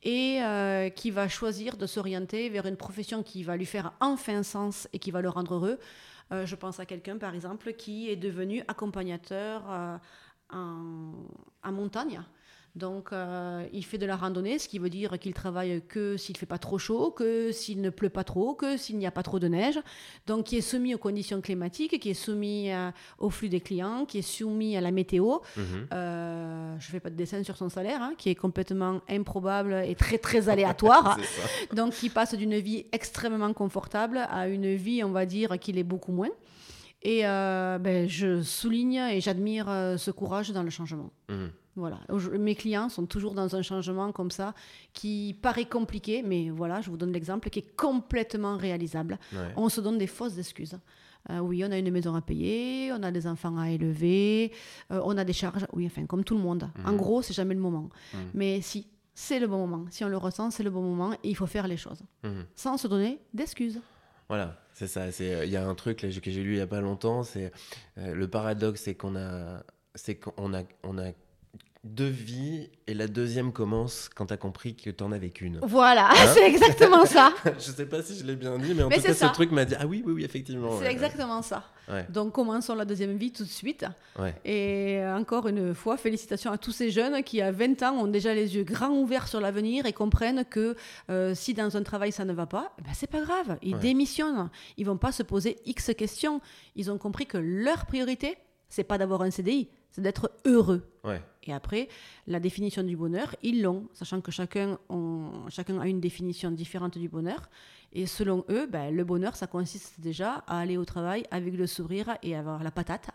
[0.05, 4.44] et euh, qui va choisir de s'orienter vers une profession qui va lui faire enfin
[4.44, 5.79] sens et qui va le rendre heureux.
[6.31, 9.64] je pense à quelqu'un, par exemple, qui est devenu accompagnateur
[10.53, 12.22] en montagne.
[12.77, 16.35] Donc, euh, il fait de la randonnée, ce qui veut dire qu'il travaille que s'il
[16.35, 19.11] ne fait pas trop chaud, que s'il ne pleut pas trop, que s'il n'y a
[19.11, 19.81] pas trop de neige.
[20.27, 24.05] Donc, qui est soumis aux conditions climatiques, qui est soumis euh, au flux des clients,
[24.05, 25.39] qui est soumis à la météo.
[25.57, 25.65] Mhm.
[25.95, 29.83] Euh, je ne fais pas de dessin sur son salaire, hein, qui est complètement improbable
[29.87, 31.19] et très, très aléatoire.
[31.75, 35.83] Donc, qui passe d'une vie extrêmement confortable à une vie, on va dire, qu'il est
[35.83, 36.31] beaucoup moins.
[37.03, 41.11] Et ben, je souligne et j'admire ce courage dans le changement.
[41.31, 41.51] Mhm.
[41.77, 42.01] Voilà.
[42.39, 44.55] Mes clients sont toujours dans un changement comme ça
[44.93, 49.19] qui paraît compliqué, mais voilà, je vous donne l'exemple qui est complètement réalisable.
[49.57, 50.79] On se donne des fausses excuses.
[51.31, 54.53] Euh, oui, on a une maison à payer, on a des enfants à élever,
[54.93, 55.67] euh, on a des charges.
[55.73, 56.71] Oui, enfin, comme tout le monde.
[56.85, 56.97] En mhm.
[56.97, 57.91] gros, c'est jamais le moment.
[58.15, 58.21] Mhm.
[58.35, 59.87] Mais si, c'est le bon moment.
[59.91, 62.45] Si on le ressent, c'est le bon moment et il faut faire les choses mhm.
[62.55, 63.81] sans se donner d'excuses.
[64.29, 65.09] Voilà, c'est ça.
[65.45, 67.23] Il y a un truc que j'ai lu il n'y a pas longtemps.
[67.23, 67.53] C'est
[67.99, 69.62] euh, le paradoxe, c'est qu'on a,
[69.95, 71.12] c'est qu'on a, on a
[71.87, 75.61] deux vies et la deuxième commence quand tu as compris que tu en avais qu'une.
[75.62, 77.33] Voilà, hein c'est exactement ça.
[77.59, 79.64] je sais pas si je l'ai bien dit, mais en tout cas, ce truc m'a
[79.64, 80.79] dit Ah oui, oui, oui, effectivement.
[80.79, 81.64] C'est exactement ça.
[82.09, 83.87] Donc, commençons la deuxième vie tout de suite.
[84.44, 88.35] Et encore une fois, félicitations à tous ces jeunes qui, à 20 ans, ont déjà
[88.35, 90.77] les yeux grands ouverts sur l'avenir et comprennent que
[91.11, 93.57] euh, si dans un travail ça ne va pas, eh ben, c'est pas grave.
[93.62, 94.51] Ils démissionnent.
[94.77, 96.40] Ils vont pas se poser X questions.
[96.75, 98.37] Ils ont compris que leur priorité,
[98.68, 100.83] c'est pas d'avoir un CDI, c'est d'être heureux.
[101.46, 101.88] Et après,
[102.26, 107.48] la définition du bonheur, ils l'ont, sachant que chacun, a une définition différente du bonheur.
[107.92, 111.66] Et selon eux, ben, le bonheur, ça consiste déjà à aller au travail avec le
[111.66, 113.09] sourire et avoir la patate.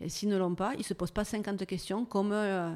[0.00, 2.72] Et s'ils ne l'ont pas, ils ne se posent pas 50 questions comme euh,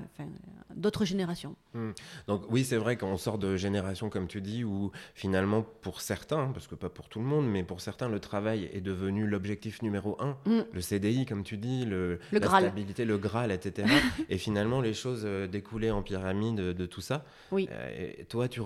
[0.75, 1.55] d'autres générations.
[1.75, 1.93] Hmm.
[2.27, 6.49] Donc oui, c'est vrai qu'on sort de générations, comme tu dis, où finalement, pour certains,
[6.49, 9.83] parce que pas pour tout le monde, mais pour certains, le travail est devenu l'objectif
[9.83, 10.37] numéro un.
[10.47, 10.63] Hmm.
[10.73, 13.89] Le CDI, comme tu dis, le, la stabilité, le Graal, etc.
[14.29, 17.25] et finalement, les choses euh, découlaient en pyramide de, tout ça.
[17.53, 17.69] Oui.
[17.71, 18.61] Euh, et toi, tu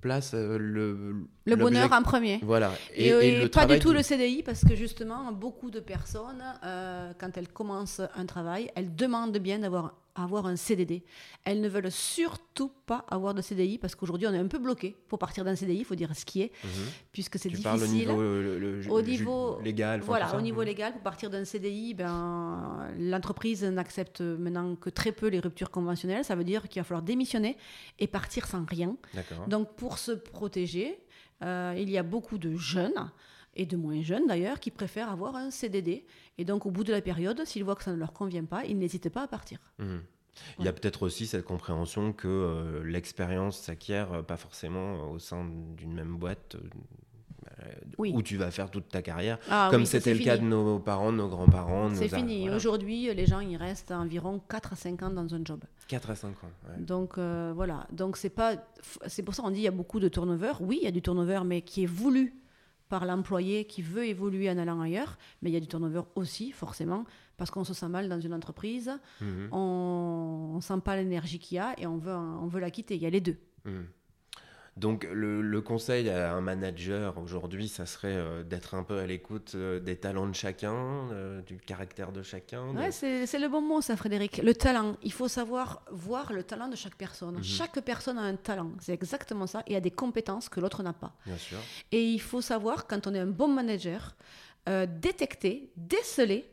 [0.00, 2.40] place euh, le, le bonheur en premier.
[2.42, 2.72] Voilà.
[2.94, 7.48] Et, pas du tout le CDI parce que justement, beaucoup de personnes, euh, quand elles
[7.48, 11.02] commencent un travail, elles demandent bien d'avoir avoir un CDD.
[11.44, 14.96] Elles ne veulent surtout pas avoir de CDI parce qu'aujourd'hui, on est un peu bloqué
[15.08, 16.70] pour partir d'un CDI, il faut dire ce qui est, Mhm.
[17.12, 17.64] puisque c'est Tu difficile.
[17.64, 20.00] parles au niveau, le- le- Au niveau- légal.
[20.00, 20.66] Voilà, au niveau Mhm.
[20.66, 26.24] légal, pour partir d'un CDI, ben, l'entreprise n'accepte maintenant que très peu les ruptures conventionnelles.
[26.24, 27.56] Ça veut dire qu'il va falloir démissionner
[27.98, 28.96] et partir sans rien.
[29.48, 30.98] Donc, pour se protéger,
[31.42, 33.10] euh, il y a beaucoup de jeunes,
[33.58, 36.06] et de moins jeunes d'ailleurs, qui préfèrent avoir un CDD.
[36.38, 38.64] Et donc, au bout de la période, s'ils voient que ça ne leur convient pas,
[38.64, 39.58] ils n'hésitent pas à partir.
[39.78, 40.00] Mhm.
[40.60, 45.18] Il y a peut-être aussi cette compréhension que euh, l'expérience s'acquiert euh, pas forcément au
[45.18, 45.44] sein
[45.76, 46.60] d'une même boîte euh,
[47.62, 48.12] euh, Oui.
[48.14, 50.78] où tu vas faire toute ta carrière, Ah comme oui, c'était le cas de nos
[50.78, 51.92] parents, de nos grands-parents.
[51.94, 52.42] C'est fini.
[52.42, 52.56] voilà.
[52.56, 55.64] Aujourd'hui, les gens, ils restent environ 4 à 5 ans dans un job.
[55.88, 56.34] 4 à 5 ans.
[56.68, 56.84] ouais.
[56.84, 58.54] Donc euh, voilà, donc c'est pas,
[59.08, 60.52] c'est pour ça qu'on dit il y a beaucoup de turnover.
[60.60, 62.34] Oui, il y a du turnover, mais qui est voulu
[62.88, 65.18] par l'employé qui veut évoluer en allant ailleurs.
[65.42, 67.04] Mais il y a du turnover aussi, forcément,
[67.36, 69.48] parce qu'on se sent mal dans une entreprise, Mhm.
[69.52, 72.96] on, on sent pas l'énergie qu'il y a et on veut, on veut la quitter.
[72.96, 73.36] Il y a les deux.
[73.64, 73.86] Mhm.
[74.78, 79.06] Donc le, le conseil à un manager aujourd'hui, ça serait euh, d'être un peu à
[79.06, 80.72] l'écoute euh, des talents de chacun,
[81.12, 82.72] euh, du caractère de chacun.
[82.72, 84.38] de- Ouais, c'est c'est le bon mot, ça, Frédéric.
[84.38, 84.96] Le talent.
[85.02, 87.36] Il faut savoir voir le talent de chaque personne.
[87.36, 87.42] Mhm.
[87.42, 88.70] Chaque personne a un talent.
[88.80, 89.62] C'est exactement ça.
[89.66, 91.12] Et a des compétences que l'autre n'a pas.
[91.26, 91.58] Bien sûr.
[91.90, 94.14] Et il faut savoir, quand on est un bon manager,
[94.86, 96.48] détecter, déceler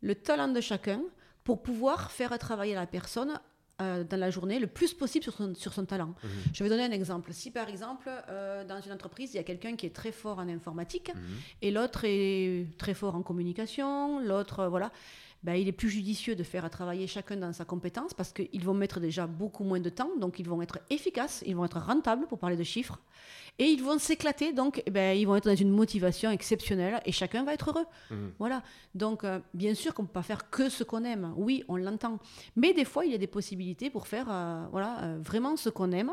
[0.00, 1.00] le talent de chacun
[1.44, 3.38] pour pouvoir faire travailler la personne
[3.82, 6.14] euh, dans la journée le plus possible sur son, sur son talent.
[6.22, 6.30] Mhm.
[6.54, 7.32] Je vais donner un exemple.
[7.32, 10.38] Si par exemple, euh, dans une entreprise, il y a quelqu'un qui est très fort
[10.38, 11.20] en informatique Mhm.
[11.62, 14.90] et l'autre est très fort en communication, l'autre, euh, voilà.
[15.42, 18.74] Ben, il est plus judicieux de faire travailler chacun dans sa compétence parce qu'ils vont
[18.74, 22.28] mettre déjà beaucoup moins de temps, donc ils vont être efficaces, ils vont être rentables
[22.28, 23.00] pour parler de chiffres,
[23.58, 27.12] et ils vont s'éclater, donc eh ben, ils vont être dans une motivation exceptionnelle et
[27.12, 27.86] chacun va être heureux.
[28.10, 28.32] Mhm.
[28.38, 28.62] Voilà.
[28.94, 31.32] Donc, euh, bien sûr qu'on ne peut pas faire que ce qu'on aime.
[31.36, 32.18] Oui, on l'entend.
[32.56, 35.68] Mais des fois, il y a des possibilités pour faire euh, voilà, euh, vraiment ce
[35.68, 36.12] qu'on aime.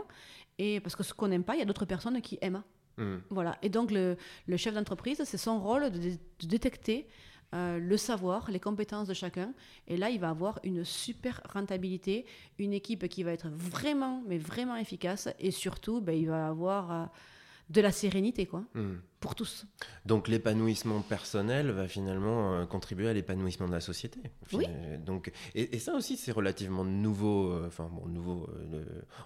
[0.57, 2.61] Et parce que ce qu'on n'aime pas, il y a d'autres personnes qui aiment.
[2.97, 3.21] Mhm.
[3.29, 3.57] Voilà.
[3.61, 7.07] Et donc, le, le chef d'entreprise, c'est son rôle de détecter
[7.55, 9.53] euh, le savoir, les compétences de chacun.
[9.87, 12.25] Et là, il va avoir une super rentabilité,
[12.59, 15.29] une équipe qui va être vraiment, mais vraiment efficace.
[15.39, 17.05] Et surtout, ben, il va avoir euh,
[17.69, 18.99] de la sérénité, quoi, Mhm.
[19.19, 19.65] pour tous.
[20.05, 24.19] Donc l'épanouissement personnel va finalement euh, contribuer à l'épanouissement de la société.
[24.53, 24.65] Oui.
[25.05, 27.51] Donc, et, et ça aussi, c'est relativement nouveau.
[27.51, 28.47] euh, Enfin, bon, nouveau.
[28.73, 28.83] euh,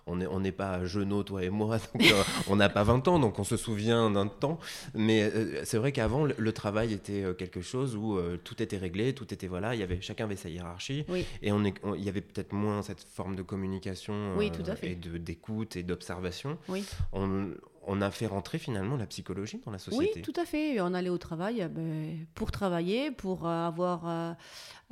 [0.08, 0.80] on n'est on n'est pas
[1.24, 2.04] toi et moi, donc
[2.50, 4.60] on n'a pas 20 ans, donc on se souvient d'un temps.
[4.94, 5.32] Mais
[5.64, 9.48] c'est vrai qu'avant, le, le travail était quelque chose où tout était réglé, tout était
[9.48, 11.06] voilà, il y avait, chacun avait sa hiérarchie.
[11.08, 11.26] Oui.
[11.42, 14.76] Et on est, il y avait peut-être moins cette forme de communication Oui, tout à
[14.76, 14.92] fait.
[14.92, 16.58] et de- d'écoute et d'observation.
[16.68, 16.84] Oui.
[17.14, 17.52] On,
[17.88, 20.14] on a fait rentrer finalement la psychologie dans la société.
[20.16, 20.80] Oui, tout à fait.
[20.82, 24.36] On allait au travail euh, ben, pour travailler, pour euh, avoir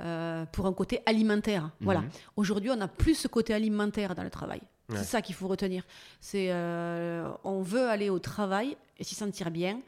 [0.01, 1.69] euh, pour un côté alimentaire.
[1.80, 2.01] Voilà.
[2.01, 2.10] Mhm.
[2.38, 4.62] Aujourd'hui, on n'a plus ce côté alimentaire dans le travail.
[4.89, 4.97] Ouais.
[4.97, 5.84] C'est ça qu'il faut retenir.
[6.19, 9.80] C'est euh, on veut aller au travail et s'y sentir bien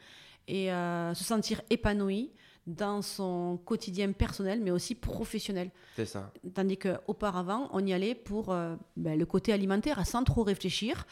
[0.46, 2.30] et euh, se sentir épanoui
[2.66, 5.70] dans son quotidien personnel, mais aussi professionnel.
[5.96, 6.30] C'est ça.
[6.54, 8.46] Tandis qu'auparavant, on y allait pour
[8.96, 11.06] ben, le côté alimentaire, sans trop réfléchir.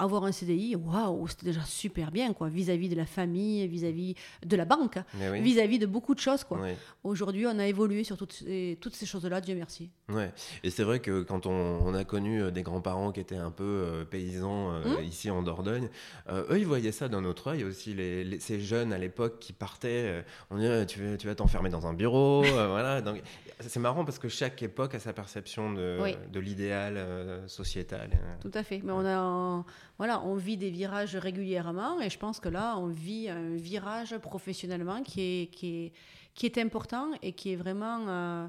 [0.00, 4.56] Avoir un CDI, waouh, c'était déjà super bien, quoi, vis-à-vis de la famille, vis-à-vis de
[4.56, 5.40] la banque, oui.
[5.40, 6.58] vis-à-vis de beaucoup de choses, quoi.
[7.04, 9.90] Aujourd'hui, on a évolué sur toutes ces, toutes ces choses-là, Dieu merci.
[10.08, 10.32] Ouais.
[10.64, 13.52] Et c'est vrai que quand on, on a connu euh, des grands-parents qui étaient un
[13.52, 15.04] peu euh, paysans euh, Mmh.
[15.04, 15.88] ici en Dordogne,
[16.28, 17.94] euh, eux ils voyaient ça d'un autre œil aussi.
[17.94, 21.86] Les, les- ces jeunes à l'époque qui partaient, on disait tu, vas- tu t'enfermer dans
[21.86, 23.00] un bureau, voilà.
[23.00, 23.22] Donc
[23.60, 26.16] c'est marrant parce que chaque époque a sa perception de, Oui.
[26.32, 26.98] de l'idéal
[27.46, 28.10] sociétal.
[28.42, 28.80] Tout à fait.
[28.84, 29.64] Mais on a,
[29.98, 34.16] voilà, on vit des virages régulièrement et je pense que là, on vit un virage
[34.18, 35.92] professionnellement qui est, qui est,
[36.34, 38.46] qui est important et qui est vraiment euh,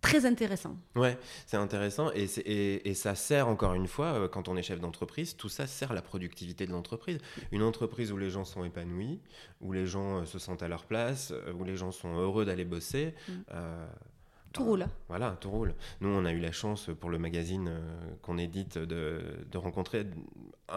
[0.00, 0.76] très intéressant.
[0.94, 4.56] Ouais, c'est intéressant et, c'est- et, et ça sert encore une fois, euh, quand on
[4.56, 7.18] est chef d'entreprise, tout ça sert la productivité de l'entreprise.
[7.52, 9.20] Une entreprise où les gens sont épanouis,
[9.60, 12.64] où les gens euh, se sentent à leur place, où les gens sont heureux d'aller
[12.64, 13.14] bosser.
[13.28, 13.32] Mm.
[13.52, 13.86] euh,
[14.52, 14.86] Tout bah, roule.
[15.08, 15.74] Voilà, tout roule.
[16.00, 17.80] Nous, on a eu la chance pour le magazine euh,
[18.22, 20.06] qu'on édite de, de rencontrer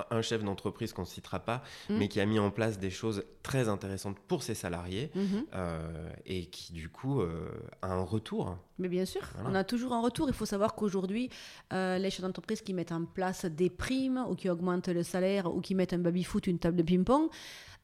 [0.10, 1.98] un, chef d'entreprise qu'on ne citera pas, Mm.
[1.98, 5.46] mais qui a mis en place des choses très intéressantes pour ses salariés Mhm.
[5.54, 7.50] euh, et qui, du coup, euh,
[7.82, 8.58] a un retour.
[8.80, 9.50] Mais bien sûr, Voilà.
[9.50, 10.28] on a toujours un retour.
[10.28, 11.30] Il faut savoir qu'aujourd'hui,
[11.74, 15.54] euh, les chefs d'entreprise qui mettent en place des primes ou qui augmentent le salaire
[15.54, 17.30] ou qui mettent un baby-foot, une table de ping-pong,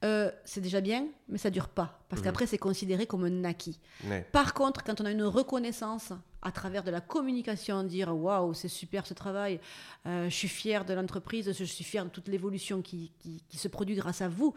[0.04, 2.00] euh, c'est déjà bien, mais ça dure pas.
[2.10, 2.26] Parce Mhm.
[2.26, 3.80] qu'après, c'est considéré comme un acquis.
[4.06, 4.26] Ouais.
[4.32, 8.70] Par contre, quand on a une reconnaissance à travers de la communication, dire waouh, c'est
[8.70, 9.60] super ce travail,
[10.08, 13.58] euh, je suis fier de l'entreprise, je suis fier de toute l'évolution qui, qui- qui
[13.58, 14.54] se produit grâce à vous,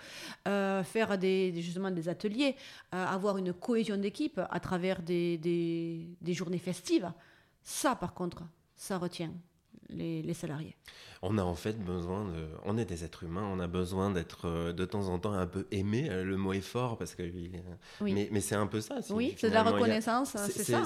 [0.46, 2.54] euh, faire des, justement des ateliers,
[2.92, 7.10] avoir une cohésion d'équipe à travers des, des- des journées festives.
[7.64, 8.44] Ça, par contre,
[8.76, 9.32] ça retient
[9.90, 10.74] les, salariés.
[11.22, 12.48] On a en fait besoin de.
[12.64, 15.46] On est des êtres humains, on a besoin d'être euh, de temps en temps un
[15.46, 16.08] peu aimé.
[16.10, 17.22] Euh, le mot est fort parce que.
[18.00, 18.98] Mais, mais c'est un peu ça.
[19.10, 20.82] Oui, c'est de la reconnaissance, c'est ça.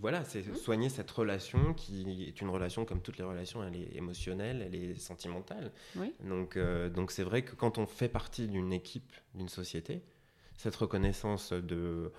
[0.00, 0.54] voilà, c'est mmh.
[0.56, 4.74] soigner cette relation qui est une relation comme toutes les relations, elle est émotionnelle, elle
[4.74, 5.72] est sentimentale.
[5.96, 6.12] Oui.
[6.24, 10.02] Donc euh, donc c'est vrai que quand on fait partie d'une équipe, d'une société,
[10.56, 12.12] cette reconnaissance de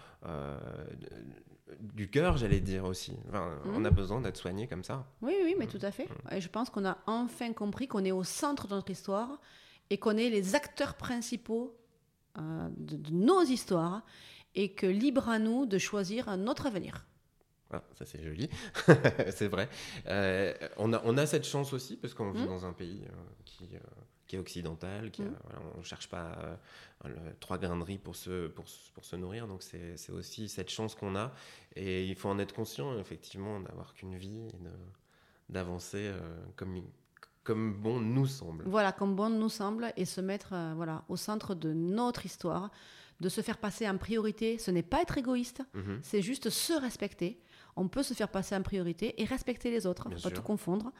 [1.79, 3.13] du cœur, j'allais dire aussi.
[3.65, 3.85] On mhm.
[3.85, 5.05] a besoin d'être soigné comme ça.
[5.21, 5.69] Oui, oui, mais mm.
[5.69, 6.05] tout à fait.
[6.05, 6.35] Mm.
[6.35, 9.39] Et je pense qu'on a enfin compris qu'on est au centre de notre histoire
[9.89, 11.75] et qu'on est les acteurs principaux
[12.37, 14.03] euh, de, nos histoires
[14.55, 17.05] et que libre à nous de choisir notre avenir.
[17.73, 18.49] Ah, ça c'est joli,
[19.31, 19.69] c'est vrai.
[20.07, 22.47] Euh, on, a, on a cette chance aussi parce qu'on vit mm.
[22.47, 23.13] dans un pays euh,
[23.45, 23.69] qui,
[24.31, 25.23] qui est occidental, qui
[25.75, 26.57] on ne cherche pas
[27.41, 28.63] trois grains de riz pour se, pour,
[28.93, 29.45] pour se nourrir.
[29.45, 31.33] Donc c'est aussi cette chance qu'on a.
[31.75, 34.53] Et il faut en être conscient, effectivement, d'avoir qu'une vie et
[35.49, 36.17] d'avancer euh,
[36.55, 36.81] comme,
[37.43, 38.63] comme bon nous semble.
[38.69, 42.71] Voilà, comme bon nous semble, et se mettre euh, voilà, au centre de notre histoire,
[43.19, 44.57] de se faire passer en priorité.
[44.59, 45.99] Ce n'est pas être égoïste, mhm.
[46.03, 47.41] c'est juste se respecter.
[47.75, 50.93] On peut se faire passer en priorité et respecter les autres, pas tout confondre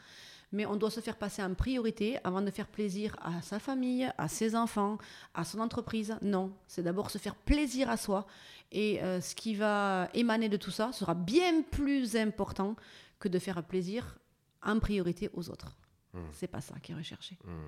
[0.51, 4.09] mais on doit se faire passer en priorité avant de faire plaisir à sa famille,
[4.17, 4.97] à ses enfants,
[5.33, 6.15] à son entreprise.
[6.21, 8.25] Non, c'est d'abord se faire plaisir à soi.
[8.71, 12.75] Et euh, ce qui va émaner de tout ça sera bien plus important
[13.19, 14.17] que de faire plaisir
[14.63, 15.75] en priorité aux autres.
[16.13, 16.27] Ce hmm.
[16.33, 17.37] C'est pas ça qui est recherché.
[17.43, 17.67] Hmm.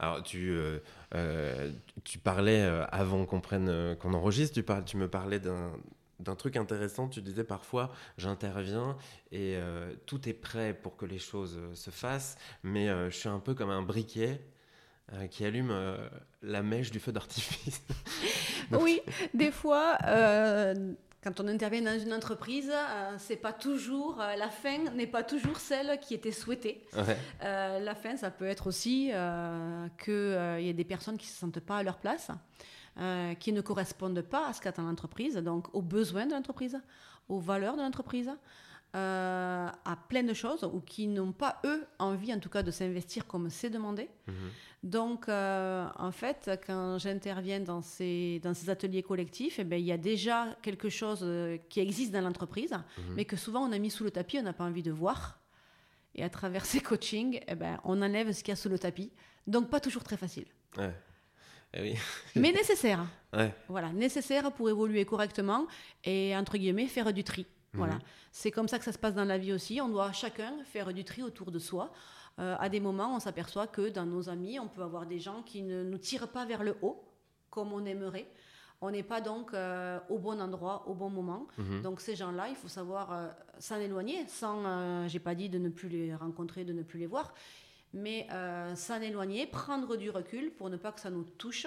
[0.00, 0.78] Alors, tu, euh,
[1.14, 1.72] euh,
[2.04, 5.72] tu parlais, avant qu'on prenne, qu'on enregistre, tu, tu me parlais d'un,
[6.20, 7.08] d'un truc intéressant.
[7.08, 8.96] Tu disais parfois, j'interviens
[9.30, 13.16] et euh, tout est prêt pour que les choses euh, se fassent, mais euh, je
[13.16, 14.40] suis un peu comme un briquet
[15.30, 15.72] qui allume
[16.42, 17.80] la mèche du feu d'artifice.
[18.72, 19.00] oui,
[19.34, 19.96] des fois.
[21.24, 22.70] Quand on intervient dans une entreprise,
[23.16, 26.86] c'est pas toujours la fin n'est pas toujours celle qui était souhaitée.
[27.40, 29.10] la fin, ça peut être aussi
[30.04, 32.30] qu'il y ait des personnes qui se sentent pas à leur place.
[33.00, 36.80] Euh, qui ne correspondent pas à ce qu'attend l'entreprise, donc aux besoins de l'entreprise,
[37.28, 38.28] aux valeurs de l'entreprise,
[38.96, 42.72] euh, à plein de choses, ou qui n'ont pas, eux, envie en tout cas de
[42.72, 44.10] s'investir comme c'est demandé.
[44.26, 44.34] Mhm.
[44.82, 49.86] Donc, euh, en fait, quand j'interviens dans ces, dans ces ateliers collectifs, eh ben, il
[49.86, 51.24] y a déjà quelque chose
[51.68, 53.14] qui existe dans l'entreprise, mhm.
[53.14, 55.38] mais que souvent on a mis sous le tapis, on n'a pas envie de voir.
[56.16, 58.78] Et à travers ces coachings, eh ben, on enlève ce qu'il y a sous le
[58.80, 59.12] tapis.
[59.46, 60.46] Donc, pas toujours très facile.
[60.76, 60.92] Ouais.
[61.74, 61.94] Eh
[62.36, 63.06] Mais nécessaire.
[63.68, 65.66] Voilà, nécessaire pour évoluer correctement
[66.04, 67.46] et, entre guillemets, faire du tri.
[67.72, 67.78] Mhm.
[67.78, 67.98] Voilà.
[68.32, 69.80] C'est comme ça que ça se passe dans la vie aussi.
[69.80, 71.92] On doit chacun faire du tri autour de soi.
[72.38, 75.42] Euh, à des moments, on s'aperçoit que dans nos amis, on peut avoir des gens
[75.42, 77.04] qui ne nous tirent pas vers le haut
[77.50, 78.28] comme on aimerait.
[78.80, 81.48] On n'est pas donc euh, au bon endroit, au bon moment.
[81.58, 81.82] Mhm.
[81.82, 85.68] Donc ces gens-là, il faut savoir euh, s'en éloigner, sans, j'ai pas dit de ne
[85.68, 87.34] plus les rencontrer, de ne plus les voir,
[87.92, 91.66] mais euh, s'en éloigner, prendre du recul pour ne pas que ça nous touche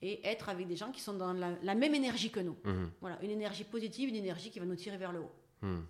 [0.00, 2.56] et être avec des gens qui sont dans la, même énergie que nous.
[2.64, 2.90] Mhm.
[3.00, 5.32] Voilà, une énergie positive, une énergie qui va nous tirer vers le haut.
[5.62, 5.84] Mhm.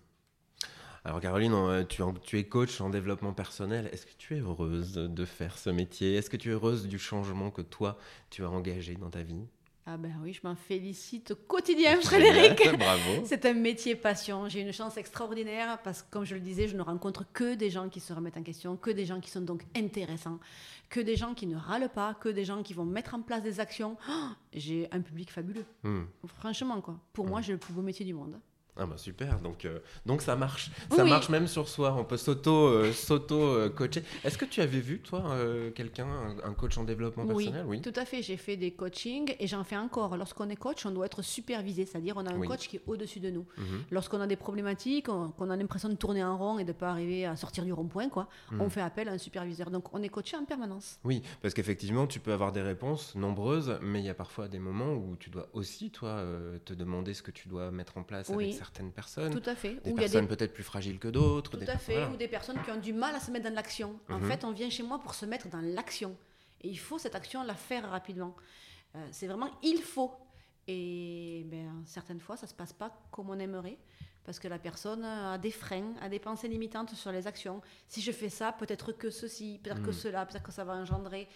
[1.05, 3.89] Alors Caroline, tu, tu, es coach en développement personnel.
[3.93, 6.17] Est-ce que tu es heureuse de faire ce métier?
[6.17, 7.99] Est-ce que tu es heureuse du changement que toi,
[8.31, 9.47] tu as engagé dans ta vie?
[9.91, 12.61] Ah ben oui, je m'en félicite au quotidien, Frédéric.
[12.77, 13.23] Bravo.
[13.25, 14.47] C'est un métier passion.
[14.47, 17.71] J'ai une chance extraordinaire parce que, comme je le disais, je ne rencontre que des
[17.71, 20.41] gens qui se remettent en question, que des gens qui sont donc intéressants,
[20.91, 23.43] que des gens qui ne râlent pas, que des gens qui vont mettre en place
[23.43, 23.97] des actions.
[24.11, 25.65] Oh, j'ai un public fabuleux.
[25.83, 26.03] Hmm.
[26.27, 27.01] Franchement, quoi.
[27.15, 27.45] Pour moi, hmm.
[27.45, 28.39] j'ai le plus beau métier du monde.
[28.81, 30.71] Ah bah super, donc, euh, donc ça marche.
[30.95, 32.93] Ça marche même sur soi, on peut s'auto euh,
[33.33, 34.05] euh, coacher.
[34.23, 35.37] Est-ce que tu avais vu, toi,
[35.75, 36.07] quelqu'un,
[36.45, 37.65] un, coach en développement personnel?
[37.67, 38.23] Oui, tout à fait.
[38.23, 40.17] J'ai fait des coachings et j'en fais encore.
[40.17, 43.19] Lorsqu'on est coach, on doit être supervisé, c'est-à-dire on a un coach qui est au-dessus
[43.19, 43.47] de nous.
[43.57, 43.85] Mhm.
[43.91, 46.91] Lorsqu'on a des problématiques, qu'on a l'impression de tourner en rond et de ne pas
[46.91, 48.61] arriver à sortir du rond-point, quoi, mhm.
[48.61, 49.73] on fait appel à un superviseur.
[49.73, 51.01] Donc on est coaché en permanence.
[51.03, 54.61] Oui, parce qu'effectivement, tu peux avoir des réponses nombreuses, mais il y a parfois des
[54.61, 56.23] moments où tu dois aussi, toi,
[56.65, 59.33] te demander ce que tu dois mettre en place avec certaines personnes.
[59.33, 59.75] Tout à fait.
[59.83, 61.57] Des personnes peut-être plus fragiles que d'autres.
[61.57, 62.05] Tout à fait.
[62.07, 63.99] Ou des personnes qui ont du mal à se mettre dans l'action.
[64.09, 64.29] En mhm.
[64.29, 66.17] fait, on vient chez moi pour se mettre dans l'action.
[66.61, 68.35] Et il faut cette action la faire rapidement.
[68.95, 70.13] Euh, c'est vraiment il faut.
[70.67, 73.79] Et ben, certaines fois, ça ne se passe pas comme on aimerait.
[74.25, 77.63] Parce que la personne a des freins, a des pensées limitantes sur les actions.
[77.89, 79.93] Si je fais ça, peut-être que ceci, peut-être que mhm.
[79.95, 81.27] cela, peut-être que ça va engendrer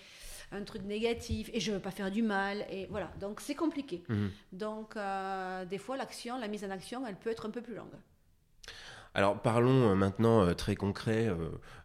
[0.52, 2.64] un truc négatif et je ne veux pas faire du mal.
[2.70, 4.02] Et voilà, donc c'est compliqué.
[4.08, 4.30] Mhm.
[4.52, 7.74] Donc euh, des fois, l'action, la mise en action, elle peut être un peu plus
[7.74, 7.96] longue.
[9.14, 11.30] Alors parlons euh, maintenant euh, très concret.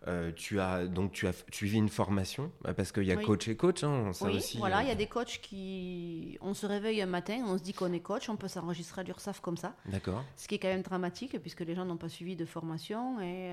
[0.07, 3.25] euh, tu as donc tu as suivi une formation euh, parce qu'il y a Oui.
[3.25, 4.57] coach et coach, hein, ça oui, aussi.
[4.57, 6.37] voilà, il y a des coachs qui.
[6.41, 9.03] On se réveille un matin, on se dit qu'on est coach, on peut s'enregistrer à
[9.03, 9.73] l'URSSAF comme ça.
[9.87, 10.23] D'accord.
[10.37, 13.51] Ce qui est quand même dramatique puisque les gens n'ont pas suivi de formation et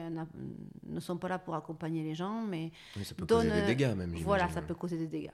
[0.86, 2.70] ne sont pas là pour accompagner les gens, mais
[3.02, 4.14] ça peut causer des dégâts même.
[4.22, 5.30] Voilà, ça peut causer des dégâts.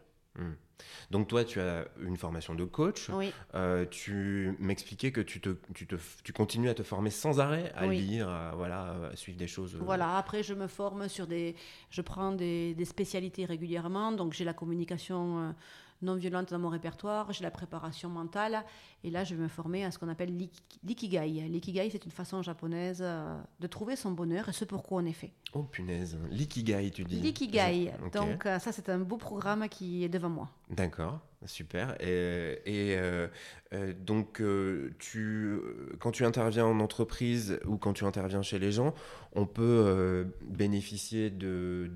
[1.10, 3.10] Donc toi, tu as une formation de coach.
[3.10, 7.38] Oui, Euh, tu m'expliquais que tu, te, tu, te, tu continues à te former sans
[7.40, 7.98] arrêt, à Oui.
[8.00, 9.74] lire, à, voilà, à suivre des choses.
[9.74, 10.16] euh, voilà.
[10.16, 11.54] Après, je me forme sur des.
[11.90, 14.12] Je prends des, des spécialités régulièrement.
[14.12, 15.52] Donc, j'ai la communication euh,
[16.02, 18.64] non violente dans mon répertoire, j'ai la préparation mentale.
[19.04, 21.48] Et là, je vais me former à ce qu'on appelle l'iki- l'ikigai.
[21.48, 25.12] L'ikigai, c'est une façon japonaise euh, de trouver son bonheur et ce pourquoi on est
[25.12, 25.32] fait.
[25.54, 27.20] Oh punaise, l'ikigai, tu dis.
[27.20, 27.92] L'ikigai.
[28.12, 30.48] Donc, euh, ça, c'est un beau programme qui est devant moi.
[30.70, 31.96] D'accord, super.
[32.00, 33.26] Et, et, euh,
[33.72, 35.58] euh, donc, euh, tu,
[35.98, 38.94] quand tu interviens en entreprise ou quand tu interviens chez les gens,
[39.32, 41.90] on peut bénéficier de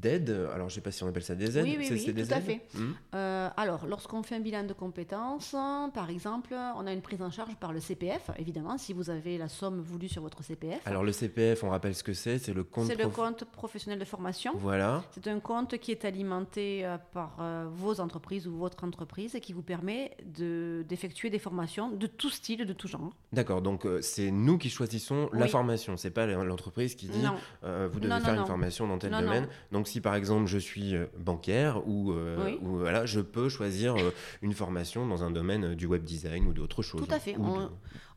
[0.00, 0.48] d'aide.
[0.54, 1.64] Alors, je sais pas si on appelle ça des aides.
[1.64, 2.62] Oui, oui, oui, c'est des tout à fait.
[2.74, 5.54] Hmm Euh, alors, lorsqu'on fait un bilan de compétences,
[5.94, 9.38] par exemple, on a une prise en charge par le CPF, évidemment, si vous avez
[9.38, 10.80] la somme voulue sur votre CPF.
[10.86, 12.38] Alors, le CPF, on rappelle ce que c'est.
[12.38, 12.86] C'est le compte.
[12.86, 14.52] C'est le compte professionnel de formation.
[14.56, 15.02] Voilà.
[15.12, 19.40] C'est un compte qui est alimenté euh, par euh, vos entreprises ou votre entreprise et
[19.40, 23.12] qui vous permet de- d'effectuer des formations de tout style, de tout genre.
[23.32, 27.24] D'accord, donc c'est nous qui choisissons la formation, c'est pas l'entreprise qui dit
[27.64, 29.46] euh, vous devez Non, non, faire une formation dans tel domaine.
[29.72, 32.58] Donc si par exemple je suis euh, bancaire ou, euh, Oui.
[32.62, 34.10] ou, voilà, je peux choisir euh,
[34.42, 37.04] une formation dans un domaine euh, du web design ou d'autre chose.
[37.06, 37.36] Tout à fait.
[37.38, 37.68] On- de-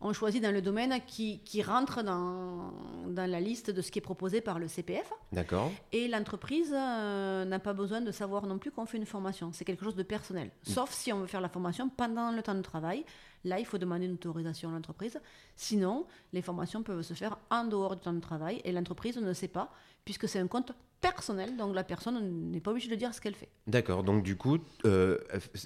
[0.02, 2.72] on choisit dans le domaine qui, qui rentre dans,
[3.08, 5.12] dans la liste de ce qui est proposé par le CPF.
[5.34, 5.70] D'accord.
[5.92, 9.52] Et l'entreprise euh, n'a pas besoin de savoir non plus qu'on fait une formation.
[9.52, 10.48] C'est quelque chose de personnel.
[10.68, 10.72] Mm.
[10.72, 13.04] Sauf si on veut faire la formation pendant le temps de travail.
[13.46, 15.20] Là, il faut demander une autorisation à l'entreprise.
[15.58, 19.34] Sinon, les formations peuvent se faire en dehors du temps de travail et l'entreprise ne
[19.34, 19.70] sait pas,
[20.06, 20.72] puisque c'est un compte
[21.02, 21.56] personnel.
[21.58, 23.50] Donc la personne n'est pas obligée de dire ce qu'elle fait.
[23.68, 25.18] D'accord, donc du coup, euh,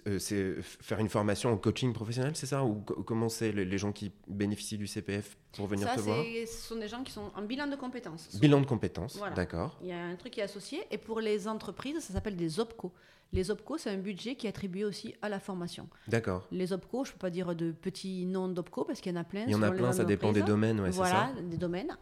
[0.07, 2.63] euh, c'est faire une formation en coaching professionnel, c'est ça?
[2.63, 6.23] Ou co- comment c'est les, gens qui bénéficient du CPF pour venir Ça, te voir?
[6.23, 8.35] ce sont des gens qui sont en bilan de compétences.
[8.39, 9.35] Bilan de compétences, Voilà.
[9.35, 9.77] d'accord.
[9.81, 10.81] Il y a un truc qui est associé.
[10.91, 12.91] Et pour les entreprises, ça s'appelle des OPCO.
[13.33, 15.89] Les OPCO, c'est un budget qui est attribué aussi à la formation.
[16.07, 16.47] D'accord.
[16.51, 19.19] Les OPCO, je ne peux pas dire de petits noms d'OPCO parce qu'il y en
[19.19, 19.43] a plein.
[19.45, 21.97] Il y en a plein, ça dépend des domaines, ouais, c'est voilà, ça des domaines.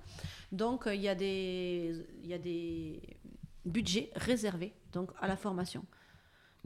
[0.52, 3.02] Donc, euh, il y, a des- il y a des
[3.66, 5.82] budgets réservés donc, à la formation.
[5.82, 5.90] Donc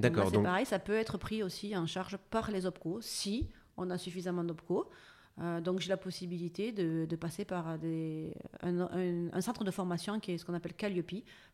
[0.03, 2.99] là, D'accord, C'est donc pareil, ça peut être pris aussi en charge par les OPCO
[3.01, 3.47] si
[3.77, 4.89] on a suffisamment d'OPCO.
[5.41, 9.71] Euh, donc j'ai la possibilité de, de passer par des, un, un- un centre de
[9.71, 11.11] formation qui est ce qu'on appelle Calliope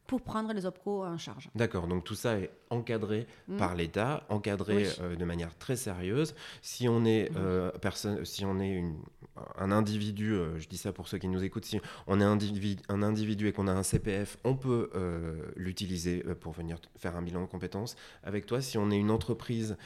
[0.08, 1.49] pour prendre les OPCO en charge.
[1.56, 3.58] D'accord, donc tout ça est encadré Mm.
[3.58, 4.88] par l'État, encadré Oui.
[5.02, 6.36] euh, de manière très sérieuse.
[6.62, 7.36] Si on est, Mm.
[7.38, 8.97] euh, personne, si on est une-
[9.58, 12.82] un individu, euh, je dis ça pour ceux qui nous écoutent, si on est individu,
[12.89, 14.89] un individu et qu'on a un CPF, on peut
[15.56, 18.62] l'utiliser pour venir faire un bilan de compétences avec toi.
[18.62, 19.78] Si on est une entreprise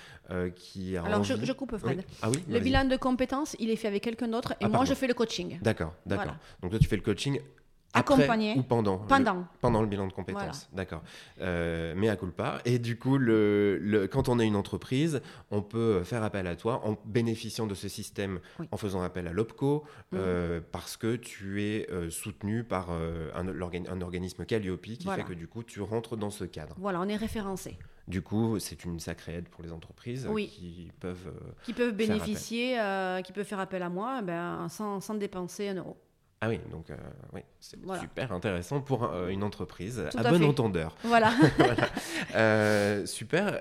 [0.56, 2.00] qui a Alors je, envie- je coupe Fred.
[2.00, 2.04] Oui.
[2.22, 4.72] Ah oui Le bilan de compétences, il est fait avec quelqu'un d'autre et Ah, moi
[4.80, 4.86] pardon.
[4.90, 5.60] je fais le coaching.
[5.62, 6.26] D'accord, d'accord.
[6.26, 6.40] Voilà.
[6.62, 7.40] Donc toi tu fais le coaching
[8.00, 9.46] Accompagné ou pendant le- pendant.
[9.62, 11.02] pendant le bilan de compétences, d'accord.
[11.42, 12.60] Euh, mais à culpa.
[12.66, 15.22] Et du coup, le, le- quand on est une entreprise,
[15.52, 18.68] on peut faire appel à toi en bénéficiant de ce système, Oui.
[18.72, 20.20] en faisant appel à l'OPCO, Mhm.
[20.20, 25.00] euh, parce que tu es euh, soutenu par euh, un, l'organi- un organisme Calliope qui
[25.06, 25.24] Voilà.
[25.24, 26.76] fait que du coup, tu rentres dans ce cadre.
[26.78, 27.78] Voilà, on est référencé.
[28.08, 30.48] Du coup, c'est une sacrée aide pour les entreprises Oui.
[30.48, 31.34] qui peuvent...
[31.64, 32.78] Qui peuvent bénéficier,
[33.24, 35.98] qui peuvent faire appel à moi ben, sans, sans dépenser un euro.
[36.42, 36.96] Ah oui, donc euh,
[37.34, 38.02] oui, c'est Voilà.
[38.02, 40.46] super intéressant pour euh, une entreprise, Tout à, à bon fait.
[40.46, 40.96] entendeur.
[41.04, 41.34] Voilà.
[41.58, 41.88] Voilà.
[42.36, 43.54] Euh, super.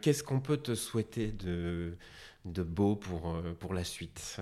[0.00, 1.96] Qu'est-ce qu'on peut te souhaiter de,
[2.44, 4.38] de beau pour, pour la suite?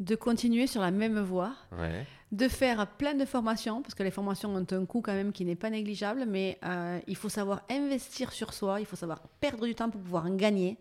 [0.00, 2.04] De continuer sur la même voie, Ouais.
[2.32, 5.44] de faire plein de formations, parce que les formations ont un coût quand même qui
[5.44, 6.58] n'est pas négligeable, mais
[7.06, 10.34] il faut savoir investir sur soi, il faut savoir perdre du temps pour pouvoir en
[10.34, 10.78] gagner.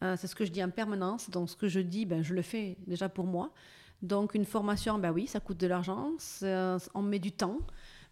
[0.00, 1.28] C'est ce que je dis en permanence.
[1.28, 3.50] Donc, ce que je dis, ben, je le fais déjà pour moi.
[4.02, 6.12] Donc, une formation, ben oui, ça coûte de l'argent,
[6.94, 7.58] on met du temps,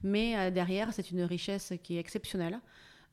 [0.02, 2.60] mais euh, derrière, c'est une richesse qui est exceptionnelle.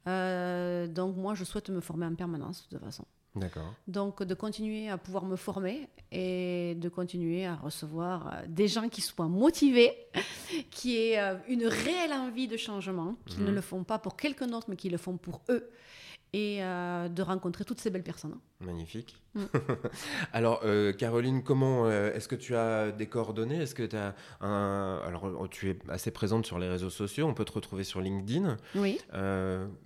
[0.08, 3.06] Euh, donc, moi, je souhaite me former en permanence, de toute façon.
[3.36, 3.74] D'accord.
[3.88, 8.88] Donc, de continuer à pouvoir me former et de continuer à recevoir euh, des gens
[8.88, 9.92] qui soient motivés,
[10.72, 11.20] qui aient
[11.50, 13.46] une réelle envie de changement, qui Mhm.
[13.48, 15.70] ne le font pas pour quelqu'un d'autre, mais qui le font pour eux,
[16.38, 18.38] et euh, de rencontrer toutes ces belles personnes.
[18.60, 19.16] Magnifique.
[19.36, 19.44] Mm.
[20.34, 23.62] alors, euh, Caroline, comment euh, est-ce que tu as des coordonnées?
[23.62, 25.00] Est-ce que tu as un.
[25.06, 27.26] Alors, tu es assez présente sur les réseaux sociaux.
[27.26, 28.58] On peut te retrouver sur LinkedIn.
[28.76, 29.00] Oui,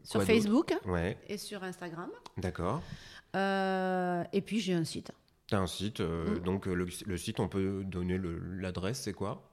[0.03, 2.09] sur Facebook Ouais, et sur Instagram.
[2.37, 2.81] d'accord.
[3.35, 5.11] Et puis, j'ai un site.
[5.47, 6.39] Tu as un site, Mm.
[6.39, 8.19] donc le, le site, on peut donner
[8.59, 9.48] l'adresse, c'est quoi?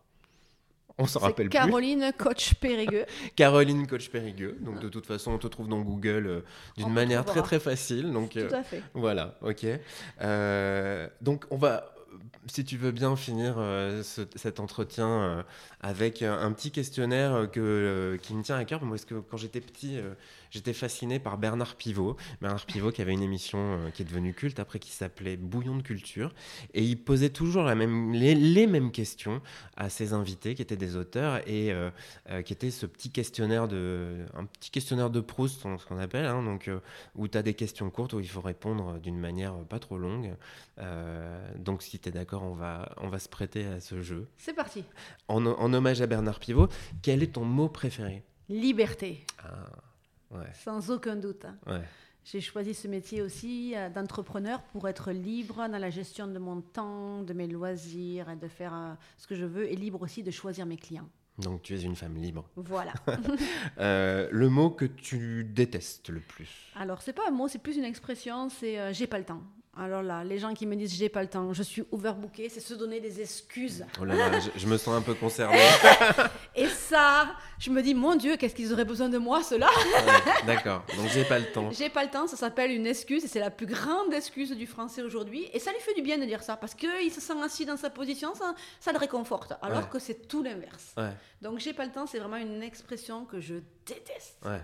[0.98, 1.58] On s'en rappelle plus.
[1.58, 3.04] Caroline Coach Périgueux.
[3.36, 4.56] Caroline Coach Périgueux.
[4.60, 6.40] Donc de toute façon, on te trouve dans Google euh,
[6.76, 8.12] d'une manière très très facile.
[8.12, 8.82] Donc Tout euh, à fait.
[8.94, 9.66] voilà, ok.
[10.22, 11.94] Euh, donc on va,
[12.46, 15.44] si tu veux bien finir ce- cet entretien
[15.80, 18.82] avec un, petit questionnaire que, qui me tient à cœur.
[18.82, 19.98] Moi, parce que quand j'étais petit,
[20.50, 22.16] j'étais fasciné par Bernard Pivot.
[22.40, 25.76] Bernard Pivot qui avait une émission euh, qui est devenue culte après qui s'appelait Bouillon
[25.76, 26.32] de culture.
[26.74, 29.40] Et il posait toujours la même, les, les mêmes questions
[29.76, 31.90] à ses invités qui étaient des auteurs et euh,
[32.30, 36.26] euh, qui était ce petit questionnaire de, un petit questionnaire de Proust, ce qu'on appelle,
[36.26, 36.80] hein, donc, euh,
[37.14, 40.34] où tu as des questions courtes où il faut répondre d'une manière pas trop longue.
[41.58, 44.28] Donc si tu es d'accord, on va, on va se prêter à ce jeu.
[44.36, 44.84] C'est parti.
[45.28, 46.68] En, en hommage à Bernard Pivot,
[47.02, 48.22] quel est ton mot préféré?
[48.48, 49.68] Liberté, Ah,
[50.30, 51.46] ouais, sans aucun doute.
[51.66, 51.82] ouais.
[52.26, 56.60] J'ai choisi ce métier aussi euh, d'entrepreneur pour être libre dans la gestion de mon
[56.60, 60.24] temps, de mes loisirs, et de faire euh, ce que je veux, et libre aussi
[60.24, 61.08] de choisir mes clients.
[61.38, 62.48] Donc tu es une femme libre.
[62.56, 62.92] Voilà.
[63.78, 66.48] Euh, le mot que tu détestes le plus?
[66.74, 69.42] Alors, c'est pas un mot, c'est plus une expression, c'est j'ai pas le temps.
[69.78, 72.60] Alors là, les gens qui me disent j'ai pas le temps, je suis overbooké, c'est
[72.60, 73.84] se donner des excuses.
[74.00, 75.58] Oh là là, je, je me sens un peu concerné.
[76.56, 79.58] Et ça, je me dis, mon Dieu, qu'est-ce qu'ils auraient besoin de moi, Ouais,
[80.46, 81.70] D'accord, donc j'ai pas le temps.
[81.72, 84.66] J'ai pas le temps, ça s'appelle une excuse, et c'est la plus grande excuse du
[84.66, 85.46] français aujourd'hui.
[85.52, 87.76] Et ça lui fait du bien de dire ça, parce qu'il se sent assis dans
[87.76, 89.52] sa position, ça, ça le réconforte.
[89.60, 89.84] Alors Ouais.
[89.92, 90.94] que c'est tout l'inverse.
[90.96, 91.10] Ouais,
[91.42, 94.38] Donc j'ai pas le temps, c'est vraiment une expression que je déteste.
[94.46, 94.60] ouais.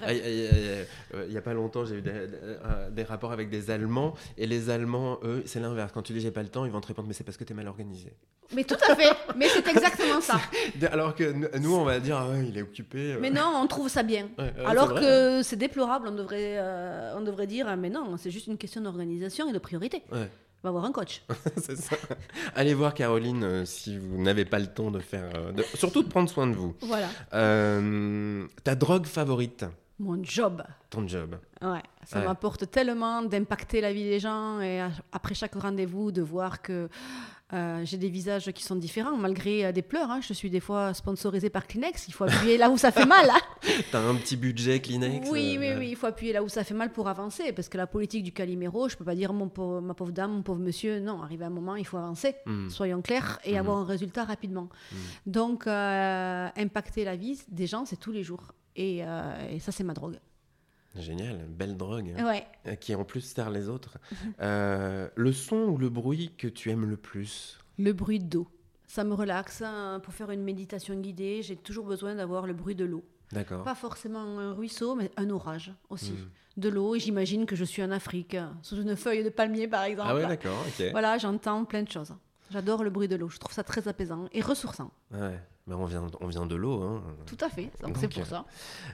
[0.00, 0.86] Vraiment.
[1.26, 4.46] Il n'y a pas longtemps, j'ai eu des, euh, des rapports avec des Allemands, et
[4.46, 5.92] les Allemands, eux, c'est l'inverse.
[5.92, 7.44] Quand tu dis j'ai pas le temps, ils vont te répondre mais c'est parce que
[7.44, 8.12] tu es mal organisé.
[8.54, 10.38] Mais tout à fait, mais c'est exactement ça.
[10.92, 13.12] Alors que nous- on va dire ah ouais, il est occupé.
[13.14, 13.18] euh.
[13.20, 14.28] Mais non, on trouve ça bien.
[14.38, 18.30] Ouais, ouais, Alors que c'est déplorable, on devrait, euh, on devrait dire, mais non, c'est
[18.30, 20.02] juste une question d'organisation et de priorité.
[20.12, 20.28] Ouais,
[20.62, 21.22] Va voir un coach.
[21.56, 21.96] c'est ça.
[22.54, 25.24] Allez voir Caroline euh, si vous n'avez pas le temps de faire.
[25.34, 26.76] euh, de- Surtout de prendre soin de vous.
[26.82, 27.08] Voilà.
[27.34, 29.64] Euh, ta drogue favorite?
[29.98, 30.62] Mon job.
[30.90, 31.36] Ton job.
[31.60, 32.24] Ouais, ça Ouais.
[32.26, 36.88] m'apporte tellement d'impacter la vie des gens et à- après chaque rendez-vous de voir que
[37.52, 40.10] euh, j'ai des visages qui sont différents malgré euh, des pleurs.
[40.10, 40.20] hein.
[40.22, 42.08] Je suis des fois sponsorisée par Kleenex.
[42.08, 43.28] Il faut appuyer là où ça fait mal.
[43.30, 43.38] hein.
[43.92, 46.64] T'as un petit budget Kleenex Oui, euh, oui, oui, il faut appuyer là où ça
[46.64, 49.48] fait mal pour avancer parce que la politique du Calimero, je peux pas dire mon
[49.50, 50.98] pauvre- ma pauvre dame, mon pauvre monsieur.
[51.00, 52.34] Non, arrivé à un moment, il faut avancer.
[52.46, 52.70] Hmm.
[52.70, 53.58] Soyons clairs et Mhm.
[53.58, 54.68] avoir un résultat rapidement.
[55.26, 58.52] Donc, euh, impacter la vie des gens, c'est tous les jours.
[58.76, 60.18] Et, euh, et ça, c'est ma drogue.
[60.94, 62.14] Génial, belle drogue.
[62.22, 62.46] Ouais.
[62.66, 63.98] euh, Qui en plus sert les autres.
[64.40, 67.58] Euh, le son ou le bruit que tu aimes le plus?
[67.78, 68.46] Le bruit d'eau.
[68.86, 69.62] Ça me relaxe.
[69.62, 70.00] hein.
[70.02, 73.04] Pour faire une méditation guidée, j'ai toujours besoin d'avoir le bruit de l'eau.
[73.30, 73.62] D'accord.
[73.64, 76.12] Pas forcément un ruisseau, mais un orage aussi.
[76.12, 76.28] Mhm.
[76.58, 79.84] De l'eau, et j'imagine que je suis en Afrique, sous une feuille de palmier par
[79.84, 80.08] exemple.
[80.10, 80.84] Ah ouais, d'accord, ok.
[80.90, 82.14] Voilà, j'entends plein de choses.
[82.50, 83.30] J'adore le bruit de l'eau.
[83.30, 84.90] Je trouve ça très apaisant et ressourçant.
[85.12, 85.40] Ouais.
[85.66, 86.82] Mais on vient, on vient de l'eau.
[86.82, 87.02] Hein.
[87.26, 87.70] Tout à fait.
[87.96, 88.44] C'est pour euh, ça.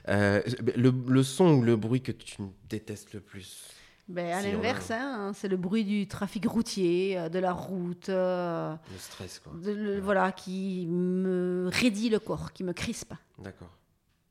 [0.07, 0.41] Euh,
[0.75, 2.37] le, le son ou le bruit que tu
[2.69, 3.69] détestes le plus?
[4.07, 7.37] Ben, à si on a- l'inverse, hein, c'est le bruit du trafic routier, euh, de
[7.39, 9.53] la route, euh, Le stress, quoi.
[9.63, 13.13] de le- voilà, qui me raidit le corps, qui me crispe.
[13.39, 13.69] D'accord.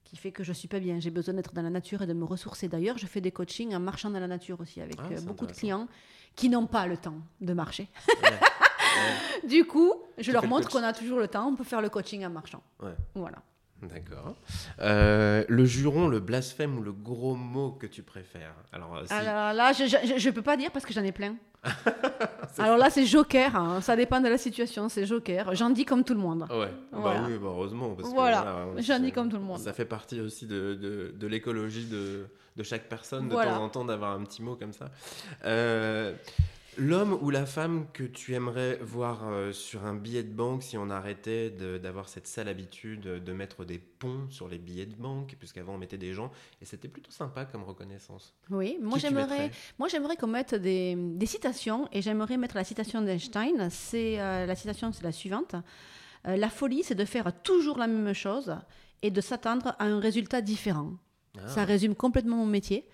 [0.04, 0.98] qui fait que je suis pas bien.
[1.00, 2.66] J'ai besoin d'être dans la nature et de me ressourcer.
[2.66, 5.52] D'ailleurs, je fais des coachings en marchant dans la nature aussi avec Ah, beaucoup de
[5.52, 5.86] clients
[6.34, 7.88] qui n'ont pas le temps de marcher.
[8.08, 8.14] Ouais.
[8.96, 9.48] Ouais.
[9.48, 11.46] Du coup, je Tu leur montre qu'on a toujours le temps.
[11.48, 12.62] On peut faire le coaching en marchant.
[12.82, 12.94] Ouais.
[13.14, 13.38] Voilà.
[13.82, 14.34] D'accord.
[14.80, 18.54] Euh, le juron, le blasphème ou le gros mot que tu préfères?
[18.72, 19.84] Alors, euh, si- Alors là, je,
[20.16, 21.36] je peux pas dire parce que j'en ai plein.
[22.58, 23.54] Alors là, c'est joker.
[23.56, 23.80] hein.
[23.80, 24.88] Ça dépend de la situation.
[24.88, 25.54] C'est joker.
[25.54, 26.46] J'en dis comme tout le monde.
[26.50, 27.20] Ouais, Voilà.
[27.20, 27.94] bah oui, bah heureusement.
[27.94, 28.40] Parce que, Voilà.
[28.64, 29.58] voilà, J'en dis comme tout le monde.
[29.60, 32.26] Ça fait partie aussi de, de, de l'écologie de,
[32.56, 33.52] de chaque personne, de Voilà.
[33.54, 34.86] temps en temps, d'avoir un petit mot comme ça.
[35.44, 36.14] Euh,
[36.78, 40.78] L'homme ou la femme que tu aimerais voir euh, sur un billet de banque si
[40.78, 45.34] on arrêtait d'avoir cette sale habitude de mettre des ponts sur les billets de banque,
[45.40, 46.30] puisqu'avant on mettait des gens,
[46.62, 48.32] et c'était plutôt sympa comme reconnaissance.
[48.50, 49.50] Oui, moi j'aimerais,
[49.80, 53.68] moi j'aimerais qu'on mette des, des citations et j'aimerais mettre la citation d'Einstein.
[53.70, 55.56] C'est euh, la citation, c'est la suivante
[56.26, 58.54] Euh, La folie, c'est de faire toujours la même chose
[59.02, 60.92] et de s'attendre à un résultat différent.
[61.38, 62.88] Ah, Ça résume complètement mon métier.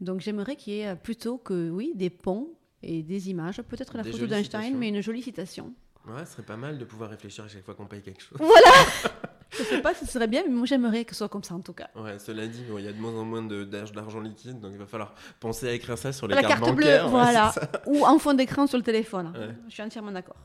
[0.00, 4.02] Donc j'aimerais qu'il y ait plutôt que oui des ponts et des images, peut-être la
[4.02, 5.72] Des photo d'Einstein, mais une jolie citation.
[6.06, 8.38] Ouais, ce serait pas mal de pouvoir réfléchir à chaque fois qu'on paye quelque chose.
[9.50, 11.54] Je sais pas si ce serait bien, mais moi j'aimerais que ce soit comme ça
[11.54, 11.88] en tout cas.
[11.96, 14.78] Ouais, cela dit, bon, il y a de moins en moins d'argent liquide, donc il
[14.78, 17.04] va falloir penser à écrire ça sur les La cartes carte bleue, bancaires.
[17.06, 17.54] ouais, voilà,
[17.86, 19.32] ou en fond d'écran sur le téléphone.
[19.34, 19.54] Ouais.
[19.68, 20.36] Je suis entièrement d'accord.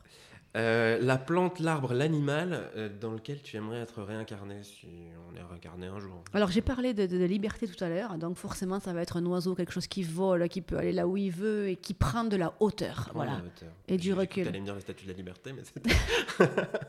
[0.56, 4.86] Euh, la plante, l'arbre, l'animal euh, dans lequel tu aimerais être réincarné si
[5.28, 6.22] on est réincarné un jour.
[6.32, 9.16] Alors j'ai parlé de, de- de liberté tout à l'heure, donc forcément ça va être
[9.16, 11.92] un oiseau, quelque chose qui vole, qui peut aller là où il veut et qui
[11.92, 13.10] prend de la hauteur.
[13.14, 13.32] Voilà.
[13.32, 13.68] la hauteur.
[13.88, 14.44] Et du recul.
[14.44, 15.62] t'allais me dire la statue de la liberté, mais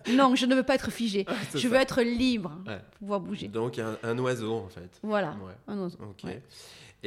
[0.15, 1.25] Non, je ne veux pas être figé.
[1.49, 1.69] c'est je ça.
[1.73, 2.79] veux être libre, Ouais.
[2.99, 3.47] pouvoir bouger.
[3.47, 4.99] Donc un, un oiseau en fait.
[5.01, 5.53] Voilà, Ouais.
[5.67, 5.97] un oiseau.
[6.03, 6.23] Ok.
[6.25, 6.41] Ouais.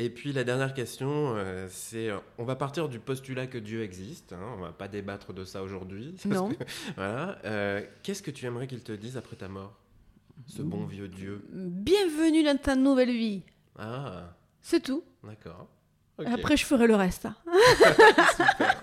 [0.00, 3.82] Et puis la dernière question, euh, c'est, euh, on va partir du postulat que Dieu
[3.82, 4.32] existe.
[4.32, 6.14] hein, on va pas débattre de ça aujourd'hui.
[6.24, 6.50] Non.
[6.50, 7.36] que- voilà.
[7.44, 9.74] euh, Qu'est-ce que tu aimerais qu'il te dise après ta mort,
[10.46, 11.44] ce bon vieux Dieu?
[11.52, 13.42] Bienvenue dans ta nouvelle vie.
[13.76, 15.02] Ah, C'est tout.
[15.24, 15.66] d'accord.
[16.24, 17.26] Après, je ferai le reste.
[17.26, 17.34] hein.
[18.36, 18.80] Super.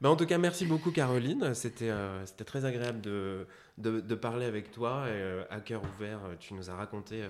[0.00, 1.54] Bah, en tout cas, merci beaucoup Caroline.
[1.54, 3.46] C'était euh, c'était très agréable de,
[3.78, 5.04] de, de parler avec toi.
[5.06, 7.22] Et, euh, à cœur ouvert, tu nous as raconté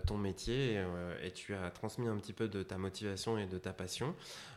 [0.00, 3.46] ton métier et, euh, et tu as transmis un petit peu de ta motivation et
[3.46, 4.14] de ta passion.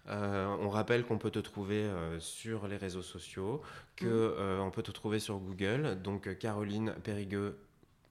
[0.09, 3.61] Euh, on rappelle qu'on peut te trouver euh, sur les réseaux sociaux,
[3.95, 4.09] que Mm.
[4.39, 5.99] euh, on peut te trouver sur Google.
[6.03, 7.57] Donc euh, Caroline Périgueux.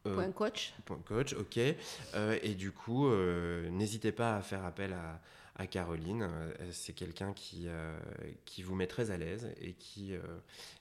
[0.06, 0.74] euh, Point coach.
[0.86, 1.58] Point coach, ok.
[2.14, 5.20] Euh, et du coup, euh, n'hésitez pas à faire appel à,
[5.62, 6.22] à Caroline.
[6.22, 7.96] Euh, C'est quelqu'un qui, euh,
[8.46, 10.20] qui vous met très à l'aise et qui, euh,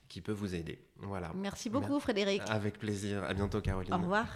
[0.08, 0.78] qui peut vous aider.
[0.96, 1.30] Voilà.
[1.36, 2.42] Merci beaucoup, Frédéric.
[2.48, 3.22] Avec plaisir.
[3.24, 3.94] À bientôt, Caroline.
[3.94, 4.26] Au revoir.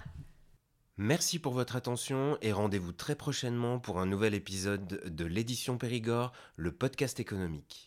[0.98, 6.32] Merci pour votre attention et rendez-vous très prochainement pour un nouvel épisode de l'édition Périgord,
[6.56, 7.84] le podcast économique.